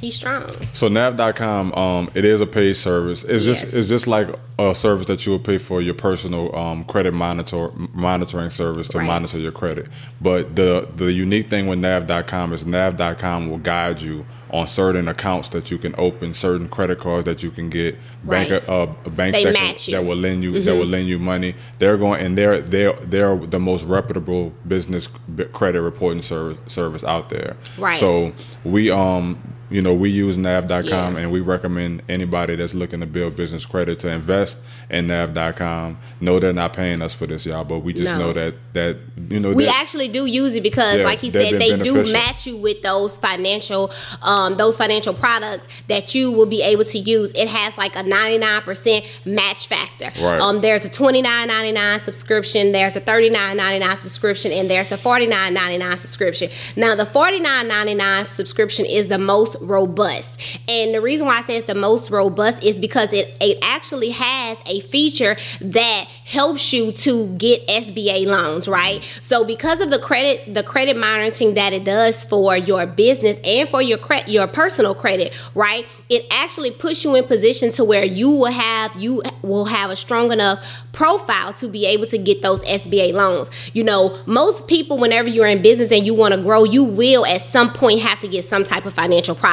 he's 0.00 0.14
strong. 0.16 0.50
So 0.72 0.88
nav.com, 0.88 1.72
um, 1.74 2.10
it 2.14 2.24
is 2.24 2.40
a 2.40 2.46
paid 2.46 2.74
service. 2.76 3.24
It's 3.24 3.44
just 3.44 3.72
it's 3.74 3.88
just 3.88 4.06
like 4.06 4.28
a 4.58 4.74
service 4.74 5.06
that 5.06 5.24
you 5.26 5.32
would 5.32 5.44
pay 5.44 5.58
for 5.58 5.80
your 5.80 5.94
personal 5.94 6.54
um, 6.56 6.84
credit 6.84 7.12
monitor 7.12 7.70
monitoring 7.92 8.50
service 8.50 8.88
to 8.88 8.98
Right. 8.98 9.06
monitor 9.06 9.38
your 9.38 9.52
credit. 9.52 9.88
But 10.20 10.56
the 10.56 10.88
the 10.96 11.12
unique 11.12 11.48
thing 11.50 11.66
with 11.66 11.78
nav.com 11.78 12.52
is 12.52 12.66
nav.com 12.66 13.50
will 13.50 13.58
guide 13.58 14.00
you 14.02 14.26
on 14.52 14.66
certain 14.66 15.06
accounts 15.06 15.48
that 15.50 15.70
you 15.70 15.78
can 15.78 15.94
open, 15.96 16.34
certain 16.34 16.68
credit 16.68 16.98
cards 16.98 17.24
that 17.24 17.40
you 17.40 17.52
can 17.52 17.70
get, 17.70 17.96
bank 18.24 18.50
Right. 18.50 18.68
uh, 18.68 18.86
banks 19.10 19.40
that, 19.44 19.52
match 19.52 19.84
can, 19.86 19.92
you. 19.92 19.96
that 20.00 20.04
will 20.08 20.16
lend 20.16 20.42
you 20.42 20.60
that 20.62 20.74
will 20.74 20.86
lend 20.86 21.06
you 21.08 21.18
money. 21.20 21.54
They're 21.78 21.96
going 21.96 22.20
and 22.24 22.36
they're 22.36 22.60
they're 22.60 22.94
they're 23.04 23.36
the 23.36 23.60
most 23.60 23.84
reputable 23.84 24.52
business 24.66 25.08
credit 25.52 25.80
reporting 25.82 26.20
service 26.22 26.58
service 26.66 27.04
out 27.04 27.28
there. 27.28 27.56
Right. 27.78 27.96
So 27.98 28.32
we 28.64 28.90
um 28.90 29.38
you 29.70 29.80
know, 29.80 29.94
we 29.94 30.10
use 30.10 30.36
nav.com 30.36 30.84
Yeah. 30.84 31.16
and 31.20 31.30
we 31.32 31.40
recommend 31.40 32.02
anybody 32.08 32.56
that's 32.56 32.74
looking 32.74 33.00
to 33.00 33.06
build 33.06 33.36
business 33.36 33.64
credit 33.64 33.98
to 34.00 34.10
invest 34.10 34.58
in 34.90 35.06
nav.com. 35.06 35.98
No, 36.20 36.38
they're 36.38 36.52
not 36.52 36.72
paying 36.72 37.00
us 37.02 37.14
for 37.14 37.26
this, 37.26 37.46
y'all, 37.46 37.64
but 37.64 37.78
we 37.80 37.92
just 37.92 38.12
No. 38.12 38.18
know 38.18 38.32
that 38.32 38.54
that 38.72 38.96
you 39.28 39.40
know 39.40 39.50
we 39.52 39.66
actually 39.66 40.08
do 40.08 40.26
use 40.26 40.54
it 40.54 40.62
because 40.62 40.98
Yeah, 40.98 41.04
like 41.04 41.20
he 41.20 41.30
said 41.30 41.60
they 41.60 41.76
do 41.78 42.04
match 42.12 42.46
you 42.46 42.56
with 42.56 42.82
those 42.82 43.18
financial 43.18 43.90
um, 44.22 44.56
those 44.56 44.76
financial 44.76 45.12
products 45.14 45.66
that 45.88 46.14
you 46.14 46.30
will 46.30 46.46
be 46.46 46.62
able 46.62 46.84
to 46.84 46.98
use 46.98 47.32
it 47.34 47.48
has 47.48 47.76
like 47.76 47.96
a 47.96 48.02
99% 48.02 49.04
match 49.24 49.66
factor 49.66 50.10
Right. 50.22 50.40
um, 50.40 50.60
there's 50.60 50.84
a 50.84 50.88
$29.99 50.88 52.00
subscription 52.00 52.72
there's 52.72 52.96
a 52.96 53.00
$39.99 53.00 53.96
subscription 53.96 54.52
and 54.52 54.70
there's 54.70 54.92
a 54.92 54.96
$49.99 54.98 55.98
subscription 55.98 56.48
now 56.76 56.94
the 56.94 57.04
$49.99 57.06 58.28
subscription 58.28 58.84
is 58.86 59.08
the 59.08 59.18
most 59.18 59.59
robust 59.60 60.40
and 60.68 60.94
the 60.94 61.00
reason 61.00 61.26
why 61.26 61.38
i 61.38 61.42
say 61.42 61.56
it's 61.56 61.66
the 61.66 61.74
most 61.74 62.10
robust 62.10 62.62
is 62.62 62.78
because 62.78 63.12
it, 63.12 63.36
it 63.40 63.58
actually 63.62 64.10
has 64.10 64.58
a 64.66 64.80
feature 64.80 65.36
that 65.60 66.06
helps 66.24 66.72
you 66.72 66.92
to 66.92 67.26
get 67.36 67.66
SBA 67.66 68.26
loans, 68.26 68.68
right? 68.68 69.02
So 69.20 69.44
because 69.44 69.80
of 69.80 69.90
the 69.90 69.98
credit 69.98 70.54
the 70.54 70.62
credit 70.62 70.96
monitoring 70.96 71.54
that 71.54 71.72
it 71.72 71.84
does 71.84 72.24
for 72.24 72.56
your 72.56 72.86
business 72.86 73.38
and 73.44 73.68
for 73.68 73.82
your 73.82 73.98
credit 73.98 74.28
your 74.28 74.46
personal 74.46 74.94
credit, 74.94 75.36
right? 75.54 75.86
It 76.08 76.26
actually 76.30 76.70
puts 76.70 77.04
you 77.04 77.14
in 77.14 77.24
position 77.24 77.70
to 77.72 77.84
where 77.84 78.04
you 78.04 78.30
will 78.30 78.52
have 78.52 78.94
you 78.96 79.22
will 79.42 79.64
have 79.64 79.90
a 79.90 79.96
strong 79.96 80.32
enough 80.32 80.64
profile 80.92 81.52
to 81.54 81.68
be 81.68 81.86
able 81.86 82.06
to 82.06 82.18
get 82.18 82.42
those 82.42 82.60
SBA 82.62 83.12
loans. 83.12 83.50
You 83.72 83.84
know, 83.84 84.18
most 84.26 84.66
people 84.66 84.98
whenever 84.98 85.28
you're 85.28 85.46
in 85.46 85.62
business 85.62 85.92
and 85.92 86.06
you 86.06 86.14
want 86.14 86.34
to 86.34 86.40
grow, 86.40 86.64
you 86.64 86.84
will 86.84 87.26
at 87.26 87.40
some 87.40 87.72
point 87.72 88.00
have 88.00 88.20
to 88.20 88.28
get 88.28 88.44
some 88.44 88.64
type 88.64 88.86
of 88.86 88.94
financial 88.94 89.34
product. 89.34 89.49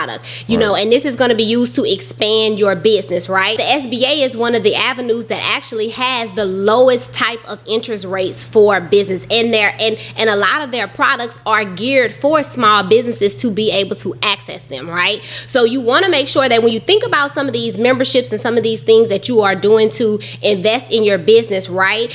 You 0.47 0.57
know, 0.57 0.75
and 0.75 0.91
this 0.91 1.05
is 1.05 1.15
going 1.15 1.29
to 1.29 1.35
be 1.35 1.43
used 1.43 1.75
to 1.75 1.83
expand 1.83 2.59
your 2.59 2.75
business, 2.75 3.27
right? 3.29 3.57
The 3.57 3.63
SBA 3.63 4.25
is 4.25 4.37
one 4.37 4.55
of 4.55 4.63
the 4.63 4.75
avenues 4.75 5.27
that 5.27 5.41
actually 5.43 5.89
has 5.89 6.31
the 6.35 6.45
lowest 6.45 7.13
type 7.13 7.43
of 7.47 7.61
interest 7.67 8.05
rates 8.05 8.43
for 8.43 8.79
business 8.79 9.25
in 9.29 9.51
there 9.51 9.73
and 9.79 9.97
and 10.15 10.29
a 10.29 10.35
lot 10.35 10.61
of 10.61 10.71
their 10.71 10.87
products 10.87 11.39
are 11.45 11.65
geared 11.65 12.13
for 12.13 12.43
small 12.43 12.83
businesses 12.83 13.35
to 13.37 13.49
be 13.51 13.71
able 13.71 13.95
to 13.97 14.13
access 14.21 14.63
them, 14.65 14.89
right? 14.89 15.23
So 15.47 15.63
you 15.63 15.81
want 15.81 16.05
to 16.05 16.11
make 16.11 16.27
sure 16.27 16.47
that 16.47 16.63
when 16.63 16.71
you 16.71 16.79
think 16.79 17.05
about 17.05 17.33
some 17.33 17.47
of 17.47 17.53
these 17.53 17.77
memberships 17.77 18.31
and 18.31 18.41
some 18.41 18.57
of 18.57 18.63
these 18.63 18.81
things 18.81 19.09
that 19.09 19.27
you 19.27 19.41
are 19.41 19.55
doing 19.55 19.89
to 19.91 20.19
invest 20.41 20.91
in 20.91 21.03
your 21.03 21.17
business, 21.17 21.69
right? 21.69 22.13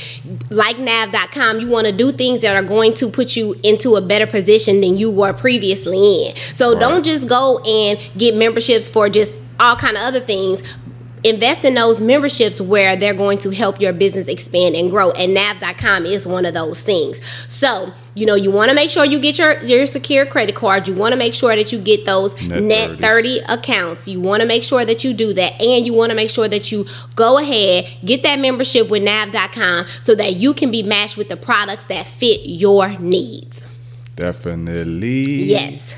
Like 0.49 0.79
nav.com, 0.79 1.59
you 1.59 1.67
want 1.67 1.87
to 1.87 1.93
do 1.93 2.11
things 2.11 2.41
that 2.41 2.55
are 2.55 2.63
going 2.67 2.93
to 2.95 3.09
put 3.09 3.35
you 3.35 3.55
into 3.63 3.95
a 3.95 4.01
better 4.01 4.27
position 4.27 4.81
than 4.81 4.97
you 4.97 5.09
were 5.11 5.33
previously 5.33 6.27
in. 6.27 6.35
So 6.53 6.71
Right. 6.73 6.79
don't 6.79 7.03
just 7.03 7.27
go 7.27 7.57
and 7.73 7.99
get 8.17 8.35
memberships 8.35 8.89
for 8.89 9.09
just 9.09 9.31
all 9.59 9.75
kind 9.75 9.97
of 9.97 10.03
other 10.03 10.19
things. 10.19 10.61
Invest 11.23 11.63
in 11.63 11.73
those 11.73 12.01
memberships 12.01 12.59
where 12.59 12.97
they're 12.97 13.13
going 13.13 13.37
to 13.39 13.49
help 13.51 13.79
your 13.79 13.93
business 13.93 14.27
expand 14.27 14.75
and 14.75 14.89
grow 14.89 15.11
and 15.11 15.33
nav.com 15.33 16.05
is 16.05 16.27
one 16.27 16.45
of 16.45 16.53
those 16.53 16.81
things. 16.81 17.21
So 17.47 17.93
you 18.15 18.25
know 18.27 18.35
you 18.35 18.51
want 18.51 18.69
to 18.69 18.75
make 18.75 18.89
sure 18.89 19.05
you 19.05 19.19
get 19.19 19.39
your 19.39 19.59
your 19.63 19.87
secure 19.87 20.23
credit 20.25 20.53
card 20.53 20.87
you 20.87 20.93
want 20.93 21.13
to 21.13 21.17
make 21.17 21.33
sure 21.33 21.55
that 21.55 21.71
you 21.71 21.79
get 21.79 22.05
those 22.05 22.39
Net 22.43 22.61
net 22.61 22.99
30 22.99 23.39
accounts. 23.47 24.07
You 24.07 24.19
want 24.19 24.41
to 24.41 24.47
make 24.47 24.63
sure 24.63 24.83
that 24.85 25.03
you 25.03 25.13
do 25.13 25.33
that 25.33 25.59
and 25.61 25.85
you 25.85 25.93
want 25.93 26.09
to 26.09 26.15
make 26.15 26.29
sure 26.29 26.47
that 26.47 26.71
you 26.71 26.85
go 27.15 27.39
ahead 27.39 27.87
get 28.03 28.21
that 28.23 28.39
membership 28.39 28.89
with 28.89 29.01
nav.com 29.01 29.85
so 30.01 30.13
that 30.15 30.35
you 30.35 30.53
can 30.53 30.71
be 30.71 30.83
matched 30.83 31.15
with 31.15 31.29
the 31.29 31.37
products 31.37 31.85
that 31.85 32.05
fit 32.05 32.41
your 32.43 32.89
needs. 32.99 33.63
Definitely. 34.15 35.43
Yes. 35.43 35.95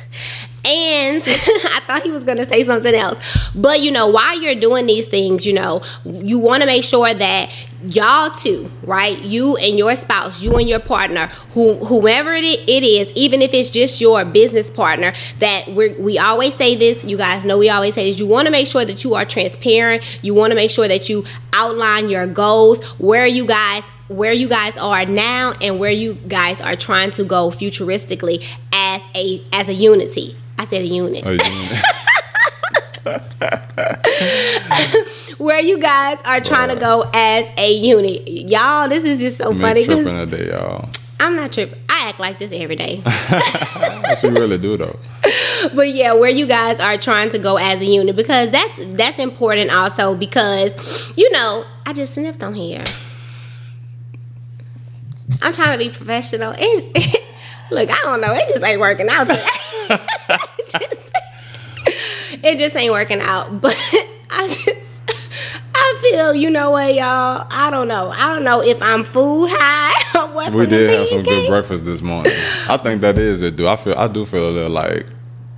And 0.65 1.21
I 1.27 1.81
thought 1.85 2.01
he 2.03 2.09
was 2.09 2.23
going 2.23 2.39
to 2.39 2.45
say 2.45 2.63
something 2.63 2.93
else. 2.93 3.51
But, 3.53 3.81
you 3.81 3.91
know, 3.91 4.07
while 4.07 4.41
you're 4.41 4.55
doing 4.55 4.87
these 4.87 5.05
things, 5.05 5.45
you 5.45 5.53
know, 5.53 5.81
you 6.03 6.39
want 6.39 6.63
to 6.63 6.65
make 6.65 6.83
sure 6.83 7.13
that 7.13 7.51
y'all 7.83 8.31
too, 8.31 8.71
right? 8.83 9.19
You 9.19 9.57
and 9.57 9.77
your 9.77 9.95
spouse, 9.95 10.41
you 10.41 10.55
and 10.55 10.67
your 10.67 10.79
partner, 10.79 11.27
who, 11.53 11.75
whoever 11.85 12.33
it 12.33 12.43
it 12.43 12.83
is, 12.83 13.11
even 13.13 13.43
if 13.43 13.53
it's 13.53 13.69
just 13.69 14.01
your 14.01 14.25
business 14.25 14.71
partner, 14.71 15.13
that 15.37 15.67
we 15.67 15.91
we 15.93 16.17
always 16.17 16.55
say 16.55 16.75
this, 16.75 17.05
you 17.05 17.17
guys 17.17 17.45
know 17.45 17.59
we 17.59 17.69
always 17.69 17.93
say 17.93 18.09
this, 18.09 18.19
you 18.19 18.25
want 18.25 18.47
to 18.47 18.51
make 18.51 18.67
sure 18.67 18.85
that 18.85 19.03
you 19.03 19.13
are 19.13 19.25
transparent. 19.25 20.17
You 20.23 20.33
want 20.33 20.51
to 20.51 20.55
make 20.55 20.71
sure 20.71 20.87
that 20.87 21.09
you 21.09 21.25
outline 21.53 22.09
your 22.09 22.25
goals, 22.25 22.83
where 22.99 23.27
you 23.27 23.45
guys 23.45 23.83
where 24.07 24.33
you 24.33 24.47
guys 24.47 24.77
are 24.77 25.05
now 25.05 25.53
and 25.61 25.79
where 25.79 25.91
you 25.91 26.13
guys 26.27 26.61
are 26.61 26.75
trying 26.75 27.11
to 27.11 27.23
go 27.23 27.49
futuristically 27.49 28.43
as 28.71 29.01
a 29.15 29.41
as 29.51 29.69
a 29.69 29.73
unity. 29.73 30.35
I 30.57 30.65
said 30.65 30.81
a 30.81 30.87
unit. 30.87 31.23
Oh, 31.25 31.31
you- 31.31 31.39
Where 35.37 35.59
you 35.59 35.77
guys 35.77 36.21
are 36.23 36.39
trying 36.39 36.69
to 36.69 36.75
go 36.75 37.09
as 37.13 37.45
a 37.57 37.71
unit. 37.71 38.27
Y'all, 38.27 38.87
this 38.89 39.03
is 39.03 39.19
just 39.19 39.37
so 39.37 39.55
funny 39.57 39.85
tripping 39.85 40.05
today, 40.29 40.49
y'all. 40.51 40.89
I'm 41.19 41.35
not 41.35 41.51
tripping. 41.53 41.79
I 41.89 42.09
act 42.09 42.19
like 42.19 42.39
this 42.39 42.51
every 42.51 42.75
day. 42.75 43.01
We 44.23 44.29
really 44.29 44.57
do, 44.57 44.75
though. 44.77 44.97
but 45.75 45.89
yeah, 45.89 46.13
where 46.13 46.29
you 46.31 46.47
guys 46.47 46.79
are 46.79 46.97
trying 46.97 47.29
to 47.31 47.37
go 47.37 47.57
as 47.57 47.81
a 47.81 47.85
unit 47.85 48.15
because 48.15 48.49
that's 48.49 48.71
that's 48.95 49.19
important 49.19 49.69
also 49.71 50.15
because 50.15 50.73
you 51.17 51.29
know 51.31 51.63
I 51.85 51.91
just 51.93 52.13
sniffed 52.15 52.41
on 52.41 52.53
here. 52.55 52.83
I'm 55.41 55.51
trying 55.53 55.77
to 55.77 55.85
be 55.85 55.89
professional. 55.91 56.53
It, 56.57 57.21
look, 57.71 57.89
I 57.91 57.99
don't 58.03 58.21
know. 58.21 58.33
It 58.33 58.47
just 58.49 58.63
ain't 58.63 58.79
working 58.79 59.09
out. 59.09 59.27
It, 60.73 60.79
just, 60.79 61.11
it 62.43 62.57
just 62.57 62.75
ain't 62.75 62.91
working 62.91 63.21
out. 63.21 63.49
But 63.61 63.77
I 64.29 64.47
just. 64.47 64.91
I 65.77 65.99
feel, 66.01 66.33
you 66.33 66.49
know 66.49 66.71
what, 66.71 66.95
y'all? 66.95 67.45
I 67.51 67.69
don't 67.69 67.87
know. 67.87 68.09
I 68.15 68.33
don't 68.33 68.43
know 68.43 68.61
if 68.63 68.81
I'm 68.81 69.03
food 69.03 69.49
high 69.51 69.93
or 70.19 70.33
what. 70.33 70.53
We 70.53 70.65
did 70.65 70.89
have 70.89 71.07
some 71.09 71.23
good 71.23 71.47
breakfast 71.47 71.85
this 71.85 72.01
morning. 72.01 72.31
I 72.67 72.77
think 72.77 73.01
that 73.01 73.17
is 73.19 73.41
it, 73.41 73.55
dude. 73.57 73.67
I 73.67 73.75
feel 73.75 73.93
I 73.95 74.07
do 74.07 74.25
feel 74.25 74.49
a 74.49 74.51
little 74.51 74.69
like 74.71 75.05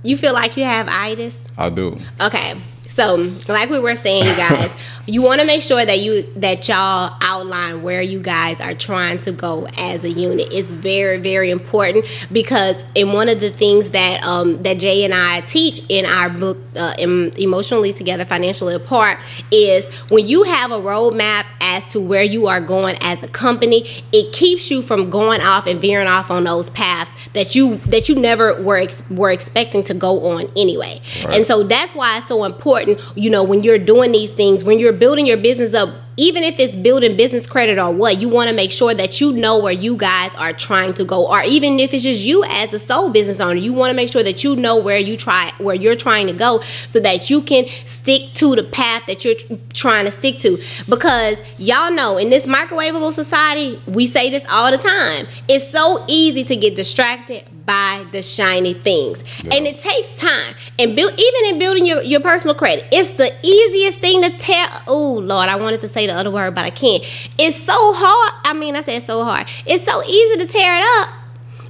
You 0.02 0.16
feel 0.16 0.32
like 0.34 0.56
you 0.56 0.64
have 0.64 0.88
itis? 0.88 1.46
I 1.56 1.70
do. 1.70 1.98
Okay. 2.20 2.60
So, 2.98 3.32
like 3.46 3.70
we 3.70 3.78
were 3.78 3.94
saying, 3.94 4.26
you 4.26 4.34
guys, 4.34 4.72
you 5.06 5.22
want 5.22 5.40
to 5.40 5.46
make 5.46 5.62
sure 5.62 5.84
that 5.84 6.00
you 6.00 6.22
that 6.34 6.66
y'all 6.66 7.16
outline 7.20 7.84
where 7.84 8.02
you 8.02 8.18
guys 8.18 8.60
are 8.60 8.74
trying 8.74 9.18
to 9.18 9.30
go 9.30 9.68
as 9.78 10.02
a 10.02 10.10
unit. 10.10 10.48
It's 10.50 10.72
very, 10.72 11.18
very 11.18 11.50
important 11.52 12.06
because 12.32 12.74
in 12.96 13.12
one 13.12 13.28
of 13.28 13.38
the 13.38 13.50
things 13.50 13.92
that 13.92 14.22
um, 14.24 14.62
that 14.64 14.78
Jay 14.78 15.04
and 15.04 15.14
I 15.14 15.42
teach 15.42 15.80
in 15.88 16.06
our 16.06 16.28
book, 16.28 16.58
uh, 16.74 16.94
em- 16.98 17.30
emotionally 17.38 17.92
together, 17.92 18.24
financially 18.24 18.74
apart, 18.74 19.18
is 19.52 19.86
when 20.08 20.26
you 20.26 20.42
have 20.42 20.72
a 20.72 20.78
roadmap 20.78 21.44
as 21.60 21.90
to 21.92 22.00
where 22.00 22.24
you 22.24 22.48
are 22.48 22.60
going 22.60 22.96
as 23.00 23.22
a 23.22 23.28
company, 23.28 23.86
it 24.12 24.32
keeps 24.32 24.70
you 24.70 24.82
from 24.82 25.08
going 25.08 25.40
off 25.40 25.68
and 25.68 25.80
veering 25.80 26.08
off 26.08 26.32
on 26.32 26.42
those 26.42 26.68
paths 26.70 27.14
that 27.34 27.54
you 27.54 27.76
that 27.86 28.08
you 28.08 28.16
never 28.16 28.60
were 28.60 28.78
ex- 28.78 29.08
were 29.08 29.30
expecting 29.30 29.84
to 29.84 29.94
go 29.94 30.30
on 30.30 30.46
anyway. 30.56 31.00
Right. 31.24 31.36
And 31.36 31.46
so 31.46 31.62
that's 31.62 31.94
why 31.94 32.18
it's 32.18 32.26
so 32.26 32.44
important, 32.44 32.87
you 33.14 33.30
know, 33.30 33.42
when 33.42 33.62
you're 33.62 33.78
doing 33.78 34.12
these 34.12 34.32
things, 34.32 34.64
when 34.64 34.78
you're 34.78 34.92
building 34.92 35.26
your 35.26 35.36
business 35.36 35.74
up, 35.74 35.90
even 36.18 36.42
if 36.42 36.58
it's 36.58 36.74
building 36.74 37.16
business 37.16 37.46
credit 37.46 37.78
or 37.78 37.92
what, 37.92 38.20
you 38.20 38.28
want 38.28 38.48
to 38.48 38.54
make 38.54 38.72
sure 38.72 38.92
that 38.92 39.20
you 39.20 39.32
know 39.32 39.58
where 39.60 39.72
you 39.72 39.96
guys 39.96 40.34
are 40.34 40.52
trying 40.52 40.92
to 40.94 41.04
go. 41.04 41.28
Or 41.28 41.42
even 41.42 41.78
if 41.78 41.94
it's 41.94 42.02
just 42.02 42.20
you 42.22 42.42
as 42.44 42.72
a 42.72 42.78
sole 42.78 43.08
business 43.10 43.38
owner, 43.38 43.54
you 43.54 43.72
want 43.72 43.90
to 43.90 43.94
make 43.94 44.10
sure 44.10 44.24
that 44.24 44.42
you 44.42 44.56
know 44.56 44.76
where 44.76 44.98
you 44.98 45.16
try 45.16 45.52
where 45.58 45.76
you're 45.76 45.94
trying 45.94 46.26
to 46.26 46.32
go 46.32 46.60
so 46.88 46.98
that 47.00 47.30
you 47.30 47.40
can 47.40 47.68
stick 47.84 48.34
to 48.34 48.56
the 48.56 48.64
path 48.64 49.06
that 49.06 49.24
you're 49.24 49.36
trying 49.72 50.06
to 50.06 50.10
stick 50.10 50.40
to. 50.40 50.60
Because 50.88 51.40
y'all 51.56 51.92
know 51.92 52.18
in 52.18 52.30
this 52.30 52.48
microwavable 52.48 53.12
society, 53.12 53.80
we 53.86 54.06
say 54.06 54.28
this 54.28 54.44
all 54.48 54.72
the 54.72 54.78
time. 54.78 55.28
It's 55.46 55.70
so 55.70 56.04
easy 56.08 56.42
to 56.44 56.56
get 56.56 56.74
distracted 56.74 57.44
by 57.68 58.04
the 58.12 58.22
shiny 58.22 58.72
things. 58.74 59.22
And 59.52 59.66
it 59.66 59.76
takes 59.76 60.16
time. 60.16 60.54
And 60.78 60.96
build 60.96 61.12
even 61.12 61.52
in 61.52 61.58
building 61.60 61.84
your, 61.86 62.02
your 62.02 62.20
personal 62.20 62.56
credit, 62.56 62.86
it's 62.90 63.10
the 63.12 63.32
easiest 63.44 63.98
thing 63.98 64.22
to 64.22 64.30
tell. 64.38 64.68
Oh 64.88 65.12
Lord, 65.22 65.48
I 65.48 65.56
wanted 65.56 65.80
to 65.82 65.88
say 65.88 66.06
the 66.06 66.14
other 66.14 66.30
word, 66.30 66.54
but 66.54 66.64
I 66.64 66.70
can't. 66.70 67.04
It's 67.38 67.56
so 67.62 67.92
hard. 67.94 68.32
I 68.44 68.54
mean, 68.54 68.74
I 68.74 68.80
said 68.80 69.02
so 69.02 69.22
hard. 69.22 69.46
It's 69.66 69.84
so 69.84 70.02
easy 70.02 70.40
to 70.44 70.46
tear 70.50 70.76
it 70.80 70.84
up. 71.02 71.10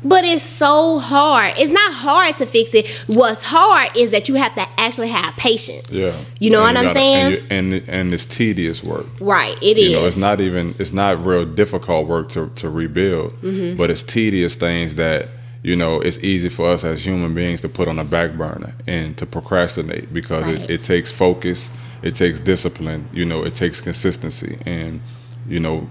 But 0.05 0.25
it's 0.25 0.45
so 0.45 1.01
hard. 1.01 1.55
It's 1.59 1.73
not 1.73 1.93
hard 1.93 2.37
to 2.37 2.47
fix 2.47 2.73
it. 2.73 2.89
What's 3.09 3.43
hard 3.43 3.91
is 3.97 4.11
that 4.11 4.29
you 4.29 4.37
have 4.37 4.55
to 4.55 4.65
actually 4.79 5.09
have 5.09 5.35
patience. 5.37 5.91
Yeah. 5.91 6.17
You 6.39 6.51
know 6.51 6.65
And 6.65 6.77
what 6.77 6.77
I'm 6.77 6.85
gotta- 6.95 6.99
saying? 7.01 7.47
And, 7.51 7.73
and 7.75 7.89
and 7.89 8.15
it's 8.15 8.25
tedious 8.25 8.85
work. 8.85 9.07
Right. 9.21 9.61
It 9.61 9.77
is. 9.77 9.91
You 9.91 9.97
know, 9.97 10.07
it's 10.07 10.17
not 10.17 10.41
even 10.41 10.77
it's 10.79 10.93
not 10.93 11.27
real 11.27 11.45
difficult 11.45 12.07
work 12.07 12.29
to 12.31 12.49
to 12.55 12.71
rebuild, 12.71 13.33
Mm-hmm. 13.43 13.77
but 13.77 13.91
it's 13.91 14.05
tedious 14.05 14.55
things 14.55 14.95
that 14.95 15.31
you 15.63 15.75
know 15.77 16.01
it's 16.01 16.19
easy 16.19 16.49
for 16.49 16.71
us 16.71 16.85
as 16.85 17.05
human 17.05 17.35
beings 17.35 17.61
to 17.61 17.69
put 17.69 17.89
on 17.89 17.99
a 17.99 18.05
back 18.05 18.33
burner 18.37 18.75
and 18.87 19.17
to 19.19 19.27
procrastinate 19.27 20.13
because 20.13 20.47
Right. 20.47 20.61
it, 20.63 20.71
it 20.71 20.83
takes 20.83 21.11
focus, 21.13 21.71
it 22.03 22.15
takes 22.15 22.41
discipline, 22.41 23.09
you 23.13 23.25
know, 23.25 23.45
it 23.45 23.55
takes 23.55 23.81
consistency, 23.81 24.59
and 24.67 25.01
you 25.49 25.61
know, 25.61 25.89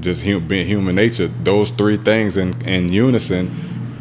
just 0.00 0.24
hum, 0.24 0.46
being 0.48 0.66
human 0.66 0.94
nature. 0.94 1.28
Those 1.42 1.70
three 1.70 1.96
things 1.96 2.36
in 2.36 2.60
in 2.62 2.92
unison 2.92 3.50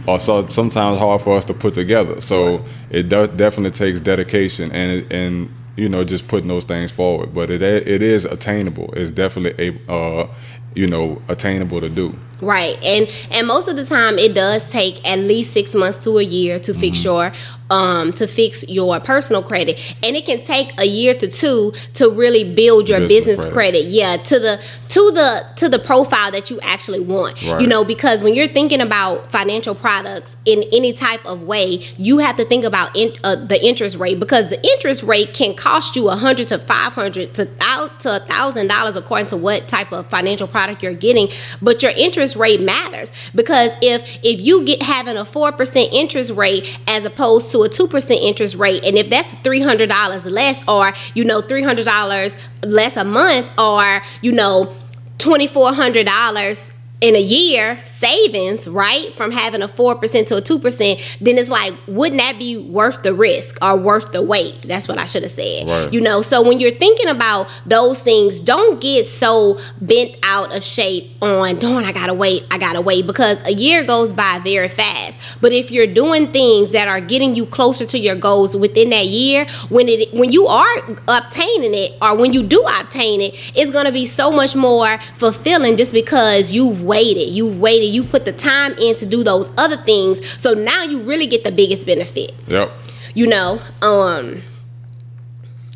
are 0.08 0.20
so, 0.20 0.48
sometimes 0.50 0.98
hard 1.00 1.22
for 1.22 1.38
us 1.38 1.46
to 1.46 1.54
put 1.54 1.74
together. 1.74 2.22
So 2.22 2.63
it 2.89 3.10
do, 3.10 3.28
definitely 3.28 3.72
takes 3.72 4.00
dedication 4.00 4.72
and 4.72 5.12
and 5.12 5.50
you 5.76 5.89
know 5.89 6.04
just 6.04 6.28
putting 6.28 6.48
those 6.48 6.63
things 6.65 6.91
forward. 6.91 7.34
But 7.34 7.50
it 7.50 7.62
it 7.62 8.02
is 8.02 8.26
attainable. 8.26 8.93
It's 8.93 9.12
definitely 9.12 9.80
a 9.88 9.91
uh, 9.91 10.28
you 10.77 10.87
know 10.87 11.21
attainable 11.27 11.81
to 11.81 11.89
do. 11.89 12.17
Right, 12.39 12.77
and 12.83 13.09
and 13.31 13.47
most 13.47 13.67
of 13.67 13.75
the 13.75 13.85
time 13.85 14.19
it 14.19 14.35
does 14.35 14.69
take 14.69 15.05
at 15.09 15.17
least 15.17 15.53
six 15.53 15.73
months 15.73 15.99
to 16.03 16.19
a 16.19 16.23
year 16.23 16.59
to 16.59 16.73
fix 16.73 16.99
mm-hmm. 16.99 17.07
your 17.07 17.31
um 17.71 18.13
to 18.13 18.27
fix 18.27 18.63
your 18.69 18.99
personal 18.99 19.41
credit, 19.41 19.95
and 20.03 20.15
it 20.15 20.25
can 20.25 20.43
take 20.43 20.79
a 20.79 20.85
year 20.85 21.15
to 21.15 21.27
two 21.27 21.73
to 21.95 22.11
really 22.11 22.43
build 22.43 22.89
your 22.89 22.99
business, 22.99 23.37
business 23.37 23.53
credit. 23.53 23.81
credit. 23.81 23.85
Yeah, 23.85 24.17
to 24.17 24.39
the 24.39 24.63
to 24.97 25.12
the 25.12 25.45
to 25.55 25.69
the 25.69 25.79
profile 25.79 26.31
that 26.31 26.49
you 26.49 26.60
actually 26.62 26.99
want. 26.99 27.41
Right. 27.43 27.62
You 27.62 27.67
know, 27.67 27.83
because 27.83 28.23
when 28.23 28.33
you're 28.36 28.47
thinking 28.47 28.81
about 28.81 29.31
financial 29.31 29.75
products 29.75 30.36
in 30.45 30.63
any 30.71 30.93
type 30.93 31.25
of 31.25 31.45
way, 31.45 31.81
you 31.97 32.17
have 32.19 32.38
to 32.38 32.45
think 32.45 32.65
about 32.65 32.95
in, 32.95 33.13
uh, 33.23 33.36
the 33.36 33.63
interest 33.63 33.97
rate 33.97 34.19
because 34.19 34.49
the 34.49 34.62
interest 34.73 35.03
rate 35.03 35.33
can 35.33 35.53
cost 35.55 35.95
you 35.95 36.10
a 36.10 36.15
hundred 36.15 36.47
to 36.49 36.60
five 36.60 36.93
hundred 36.93 37.33
to 37.36 37.49
out 37.62 37.99
to 38.01 38.17
a 38.17 38.19
thousand 38.19 38.67
dollars 38.67 38.95
according 38.95 39.27
to 39.27 39.38
what 39.38 39.67
type 39.67 39.91
of 39.91 40.10
financial 40.10 40.47
product 40.47 40.83
you're 40.83 40.93
getting, 40.93 41.29
but 41.62 41.81
your 41.81 41.91
interest 41.91 42.17
interest 42.17 42.36
rate 42.36 42.62
matters 42.62 43.12
because 43.36 43.71
if 43.81 44.17
if 44.23 44.41
you 44.41 44.65
get 44.65 44.81
having 44.81 45.17
a 45.17 45.23
4% 45.23 45.88
interest 45.91 46.31
rate 46.31 46.77
as 46.88 47.05
opposed 47.05 47.51
to 47.51 47.60
a 47.60 47.69
2% 47.69 48.12
interest 48.12 48.55
rate 48.55 48.83
and 48.83 48.97
if 48.97 49.10
that's 49.10 49.33
$300 49.36 50.31
less 50.31 50.67
or 50.67 50.93
you 51.13 51.23
know 51.23 51.41
$300 51.41 52.36
less 52.65 52.97
a 52.97 53.03
month 53.03 53.47
or 53.60 54.01
you 54.21 54.31
know 54.31 54.75
$2400 55.17 56.71
in 56.99 57.15
a 57.15 57.21
year 57.21 57.79
savings, 57.86 58.67
right, 58.67 59.13
from 59.13 59.31
having 59.31 59.62
a 59.62 59.67
4% 59.67 60.27
to 60.27 60.38
a 60.38 60.41
2%, 60.41 61.17
then 61.21 61.38
it's 61.38 61.49
like, 61.49 61.73
wouldn't 61.88 62.19
that 62.19 62.39
be 62.39 62.57
worth 62.57 63.03
the 63.03 63.13
risk 63.13 63.57
or 63.62 63.75
worth 63.75 64.12
the 64.12 64.21
wait? 64.21 64.60
That's 64.63 64.88
what 64.88 64.97
I 64.97 65.05
should 65.05 65.21
have 65.21 65.31
said. 65.31 65.67
Right. 65.67 65.93
You 65.93 66.01
know, 66.01 66.23
so 66.23 66.41
when 66.41 66.60
you're 66.60 66.71
thinking 66.71 67.07
about 67.07 67.49
those 67.67 68.01
things, 68.01 68.41
don't 68.41 68.81
get 68.81 69.05
so 69.05 69.60
bent 69.79 70.17
out 70.23 70.55
of 70.55 70.63
shape 70.63 71.12
on, 71.21 71.60
don't 71.60 71.86
I 71.86 71.91
gotta 71.91 72.15
wait, 72.15 72.45
I 72.49 72.57
gotta 72.57 72.81
wait, 72.81 73.05
because 73.05 73.45
a 73.45 73.53
year 73.53 73.83
goes 73.83 74.12
by 74.12 74.39
very 74.39 74.69
fast. 74.69 75.19
But 75.39 75.53
if 75.53 75.69
you're 75.69 75.88
doing 75.88 76.31
things 76.31 76.71
that 76.71 76.88
are 76.88 77.01
getting 77.01 77.36
you 77.36 77.45
closer 77.45 77.86
to 77.86 77.99
your 77.99 78.15
goals 78.15 78.57
within 78.57 78.89
that 78.89 79.05
year, 79.05 79.45
when 79.69 79.88
it 79.88 80.13
when 80.15 80.31
you 80.31 80.47
are 80.47 80.77
obtaining 81.07 81.75
it 81.75 81.95
or 82.01 82.15
when 82.15 82.33
you 82.33 82.41
do 82.41 82.65
obtain 82.79 83.21
it, 83.21 83.36
it's 83.55 83.69
gonna 83.69 83.91
be 83.91 84.05
so 84.07 84.31
much 84.31 84.55
more 84.55 84.97
fulfilling 85.15 85.77
just 85.77 85.91
because 85.91 86.51
you've 86.51 86.87
waited. 86.88 87.30
You've 87.30 87.60
waited. 87.60 87.88
You've 87.88 88.10
put 88.10 88.26
the 88.26 88.32
time 88.32 88.73
in 88.80 88.95
to 88.95 89.06
do 89.06 89.23
those 89.23 89.52
other 89.58 89.78
things. 89.78 90.26
So 90.41 90.54
now 90.54 90.84
you 90.84 91.02
really 91.02 91.28
get 91.28 91.43
the 91.43 91.52
biggest 91.52 91.86
benefit. 91.86 92.32
Yep. 92.47 92.71
You 93.13 93.28
know, 93.28 93.62
um, 93.82 94.41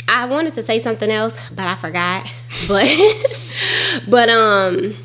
I 0.07 0.25
wanted 0.25 0.53
to 0.55 0.63
say 0.63 0.79
something 0.79 1.11
else, 1.11 1.37
but 1.51 1.67
I 1.67 1.75
forgot. 1.75 2.31
But, 2.67 2.87
but 4.07 4.29
um, 4.29 4.95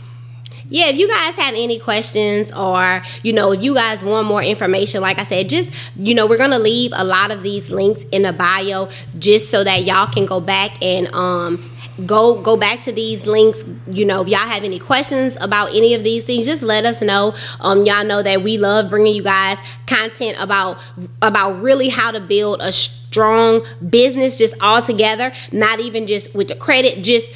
yeah, 0.68 0.86
if 0.88 0.96
you 0.96 1.08
guys 1.08 1.34
have 1.36 1.54
any 1.54 1.78
questions 1.78 2.52
or, 2.52 3.02
you 3.22 3.32
know, 3.32 3.52
if 3.52 3.62
you 3.62 3.74
guys 3.74 4.02
want 4.02 4.26
more 4.26 4.42
information, 4.42 5.00
like 5.00 5.18
I 5.18 5.22
said, 5.22 5.48
just, 5.48 5.72
you 5.96 6.14
know, 6.14 6.26
we're 6.26 6.38
going 6.38 6.50
to 6.50 6.58
leave 6.58 6.92
a 6.94 7.04
lot 7.04 7.30
of 7.30 7.42
these 7.42 7.70
links 7.70 8.02
in 8.04 8.22
the 8.22 8.32
bio 8.32 8.88
just 9.18 9.50
so 9.50 9.62
that 9.62 9.84
y'all 9.84 10.12
can 10.12 10.26
go 10.26 10.40
back 10.40 10.82
and 10.82 11.06
um 11.14 11.70
go 12.04 12.40
go 12.42 12.56
back 12.56 12.82
to 12.82 12.92
these 12.92 13.26
links. 13.26 13.64
You 13.86 14.04
know 14.04 14.22
if 14.22 14.28
y'all 14.28 14.40
have 14.40 14.64
any 14.64 14.78
questions 14.78 15.36
about 15.40 15.74
any 15.74 15.94
of 15.94 16.04
these 16.04 16.24
things 16.24 16.44
just 16.44 16.62
let 16.62 16.84
us 16.84 17.00
know. 17.00 17.34
Um 17.60 17.86
y'all 17.86 18.04
know 18.04 18.22
that 18.22 18.42
we 18.42 18.58
love 18.58 18.90
bringing 18.90 19.14
you 19.14 19.22
guys 19.22 19.58
content 19.86 20.36
about 20.38 20.78
about 21.22 21.62
really 21.62 21.88
how 21.88 22.10
to 22.10 22.20
build 22.20 22.60
a 22.60 22.72
strong 23.16 23.64
business 23.88 24.36
just 24.36 24.54
all 24.60 24.82
together 24.82 25.32
not 25.50 25.80
even 25.80 26.06
just 26.06 26.34
with 26.34 26.48
the 26.48 26.54
credit 26.54 27.02
just 27.02 27.32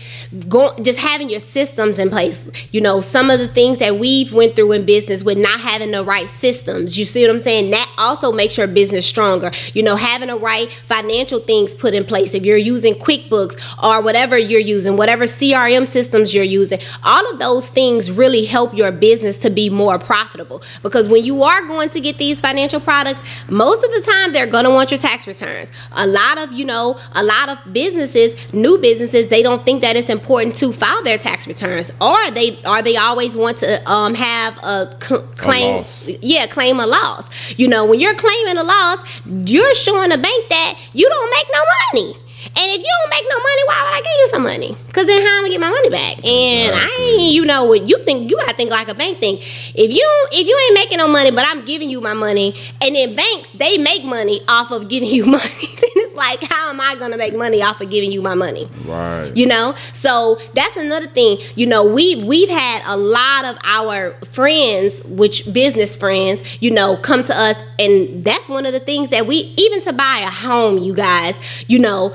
going 0.49 0.85
just 0.85 0.99
having 0.99 1.29
your 1.29 1.41
systems 1.41 1.99
in 1.99 2.09
place. 2.09 2.49
You 2.71 2.81
know 2.81 3.01
some 3.01 3.31
of 3.31 3.39
the 3.39 3.49
things 3.49 3.79
that 3.79 3.97
we've 3.97 4.33
went 4.33 4.55
through 4.55 4.73
in 4.73 4.85
business 4.85 5.25
with 5.25 5.39
not 5.39 5.61
having 5.61 5.91
the 5.91 6.05
right 6.05 6.29
systems. 6.29 6.99
You 6.99 7.05
see 7.05 7.23
what 7.23 7.31
i'm 7.31 7.41
saying? 7.41 7.71
That 7.71 7.93
also 7.99 8.31
makes 8.31 8.57
your 8.57 8.67
business 8.67 9.07
stronger. 9.07 9.51
You 9.75 9.83
know 9.83 9.97
having 9.97 10.29
the 10.29 10.37
right 10.37 10.71
financial 10.87 11.41
things 11.41 11.75
put 11.75 11.95
in 11.95 12.05
place. 12.05 12.35
If 12.35 12.45
you're 12.45 12.57
using 12.57 12.95
quickbooks 12.95 13.61
or 13.83 14.01
whatever 14.03 14.39
you're 14.39 14.61
using 14.61 14.97
whatever 14.97 15.25
crm 15.25 15.87
systems 15.87 16.35
you're 16.35 16.45
using 16.45 16.79
all 17.03 17.31
of 17.33 17.39
those 17.39 17.69
things 17.69 18.11
really 18.11 18.45
help 18.45 18.75
your 18.75 18.93
business 18.93 19.37
to 19.39 19.51
be 19.51 19.69
more 19.71 19.99
profitable. 19.99 20.63
Because 20.83 21.09
when 21.09 21.25
you 21.25 21.43
are 21.43 21.67
going 21.67 21.89
to 21.91 22.01
get 22.01 22.19
these 22.19 22.41
financial 22.41 22.81
products 22.81 23.21
most 23.49 23.83
of 23.85 23.91
the 23.91 24.03
time 24.03 24.33
they're 24.33 24.47
going 24.47 24.65
to 24.65 24.71
want 24.71 24.91
your 24.91 24.99
tax 24.99 25.27
returns 25.27 25.70
a 25.93 26.07
lot 26.07 26.39
of, 26.39 26.53
you 26.53 26.65
know, 26.65 26.99
a 27.13 27.23
lot 27.23 27.49
of 27.49 27.73
businesses, 27.73 28.53
new 28.53 28.79
businesses, 28.79 29.29
they 29.29 29.43
don't 29.43 29.65
think 29.65 29.83
that 29.83 29.97
it's 29.97 30.09
important 30.09 30.57
to 30.57 30.73
file 30.73 31.03
their 31.03 31.19
tax 31.19 31.47
returns, 31.47 31.93
or 32.01 32.31
they 32.31 32.59
or 32.65 32.83
they 32.83 32.97
always 32.97 33.37
want 33.37 33.59
to 33.59 33.91
um, 33.91 34.15
have 34.15 34.57
a 34.59 34.97
cl- 35.03 35.23
claim, 35.37 35.85
a 36.07 36.19
yeah, 36.23 36.47
claim 36.47 36.81
a 36.81 36.87
loss. 36.87 37.29
You 37.59 37.69
know, 37.69 37.85
when 37.85 38.01
you're 38.01 38.15
claiming 38.15 38.57
a 38.57 38.65
loss, 38.65 39.21
you're 39.27 39.75
showing 39.75 40.11
the 40.11 40.19
bank 40.19 40.49
that 40.49 40.79
you 40.93 41.09
don't 41.09 41.31
make 41.31 41.47
no 41.53 41.61
money. 41.93 42.17
And 42.43 42.71
if 42.71 42.79
you 42.79 42.89
don't 43.03 43.11
make 43.11 43.25
no 43.29 43.39
money, 43.39 43.63
why 43.67 43.85
would 43.85 43.95
I 43.95 44.01
give 44.01 44.17
you 44.19 44.29
some 44.31 44.43
money? 44.45 44.77
Because 44.87 45.07
then 45.07 45.21
how 45.21 45.39
am 45.39 45.45
I 45.45 45.49
gonna 45.49 45.51
get 45.51 45.61
my 45.61 45.71
money 45.71 45.91
back? 45.91 46.25
And 46.25 46.75
I 46.75 46.89
ain't, 47.19 47.35
you 47.35 47.45
know, 47.45 47.65
what 47.65 47.87
you 47.87 48.03
think 48.05 48.31
you 48.31 48.39
gotta 48.39 48.57
think 48.57 48.71
like 48.71 48.89
a 48.89 48.95
bank 48.95 49.19
thing. 49.19 49.41
If 49.75 49.91
you 49.91 50.27
if 50.33 50.47
you 50.47 50.59
ain't 50.67 50.75
making 50.75 50.99
no 50.99 51.09
money, 51.09 51.31
but 51.31 51.45
I'm 51.47 51.65
giving 51.65 51.91
you 51.91 52.01
my 52.01 52.13
money, 52.13 52.55
and 52.83 52.95
then 52.95 53.15
banks 53.15 53.51
they 53.55 53.79
make 53.79 54.05
money 54.05 54.41
off 54.49 54.71
of 54.71 54.89
giving 54.89 55.09
you 55.19 55.27
money, 55.27 55.43
then 55.43 55.91
it's 55.97 56.15
like, 56.15 56.43
how 56.43 56.71
am 56.71 56.81
I 56.81 56.95
gonna 56.97 57.17
make 57.17 57.35
money 57.35 57.63
off 57.63 57.81
of 57.81 57.91
giving 57.91 58.13
you 58.13 58.23
my 58.23 58.35
money? 58.35 58.67
Right. 58.85 59.33
You 59.35 59.47
know, 59.47 59.75
so 59.93 60.39
that's 60.55 60.77
another 60.77 61.07
thing. 61.07 61.39
You 61.57 61.67
know, 61.67 61.85
we've 61.85 62.23
we've 62.25 62.51
had 62.51 62.83
a 62.87 62.97
lot 62.97 63.45
of 63.45 63.59
our 63.65 64.13
friends, 64.27 65.03
which 65.05 65.51
business 65.53 65.97
friends, 65.97 66.63
you 66.63 66.71
know, 66.71 66.97
come 66.97 67.23
to 67.25 67.37
us, 67.37 67.63
and 67.79 68.25
that's 68.25 68.49
one 68.49 68.67
of 68.67 68.73
the 68.73 68.81
things 68.81 69.11
that 69.11 69.27
we 69.27 69.55
even 69.57 69.81
to 69.83 69.93
buy 69.93 70.23
a 70.25 70.31
home, 70.31 70.79
you 70.79 70.95
guys, 70.95 71.39
you 71.69 71.79
know 71.79 72.13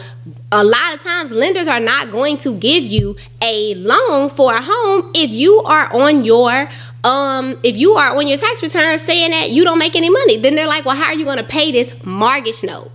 a 0.51 0.63
lot 0.63 0.95
of 0.95 1.01
times 1.01 1.31
lenders 1.31 1.67
are 1.67 1.79
not 1.79 2.11
going 2.11 2.37
to 2.37 2.53
give 2.55 2.83
you 2.83 3.15
a 3.41 3.75
loan 3.75 4.29
for 4.29 4.53
a 4.53 4.61
home 4.61 5.11
if 5.13 5.29
you 5.29 5.61
are 5.63 5.91
on 5.93 6.23
your 6.23 6.69
um 7.05 7.57
if 7.63 7.77
you 7.77 7.93
are 7.93 8.15
on 8.15 8.27
your 8.27 8.37
tax 8.37 8.61
return 8.61 8.99
saying 8.99 9.31
that 9.31 9.51
you 9.51 9.63
don't 9.63 9.79
make 9.79 9.95
any 9.95 10.09
money 10.09 10.37
then 10.37 10.55
they're 10.55 10.67
like 10.67 10.83
well 10.85 10.95
how 10.95 11.05
are 11.05 11.13
you 11.13 11.25
going 11.25 11.37
to 11.37 11.43
pay 11.43 11.71
this 11.71 11.93
mortgage 12.03 12.63
note 12.63 12.91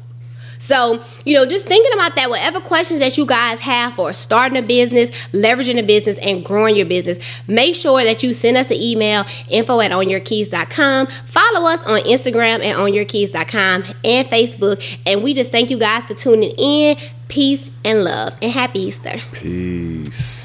so, 0.60 1.02
you 1.24 1.34
know, 1.34 1.46
just 1.46 1.66
thinking 1.66 1.92
about 1.94 2.16
that, 2.16 2.28
whatever 2.28 2.60
questions 2.60 3.00
that 3.00 3.16
you 3.16 3.24
guys 3.24 3.60
have 3.60 3.94
for 3.94 4.12
starting 4.12 4.58
a 4.58 4.62
business, 4.62 5.10
leveraging 5.32 5.78
a 5.78 5.82
business, 5.82 6.18
and 6.18 6.44
growing 6.44 6.76
your 6.76 6.84
business, 6.84 7.18
make 7.48 7.74
sure 7.74 8.04
that 8.04 8.22
you 8.22 8.34
send 8.34 8.58
us 8.58 8.70
an 8.70 8.76
email, 8.76 9.24
info 9.48 9.80
at 9.80 9.90
ownyourkeys.com. 9.90 11.06
Follow 11.06 11.66
us 11.66 11.82
on 11.86 12.00
Instagram 12.02 12.62
at 12.62 12.76
ownyourkeys.com 12.76 13.84
and 14.04 14.28
Facebook. 14.28 14.98
And 15.06 15.24
we 15.24 15.32
just 15.32 15.50
thank 15.50 15.70
you 15.70 15.78
guys 15.78 16.04
for 16.04 16.14
tuning 16.14 16.52
in. 16.58 16.98
Peace 17.28 17.70
and 17.84 18.04
love, 18.04 18.36
and 18.42 18.52
happy 18.52 18.80
Easter. 18.80 19.18
Peace. 19.32 20.39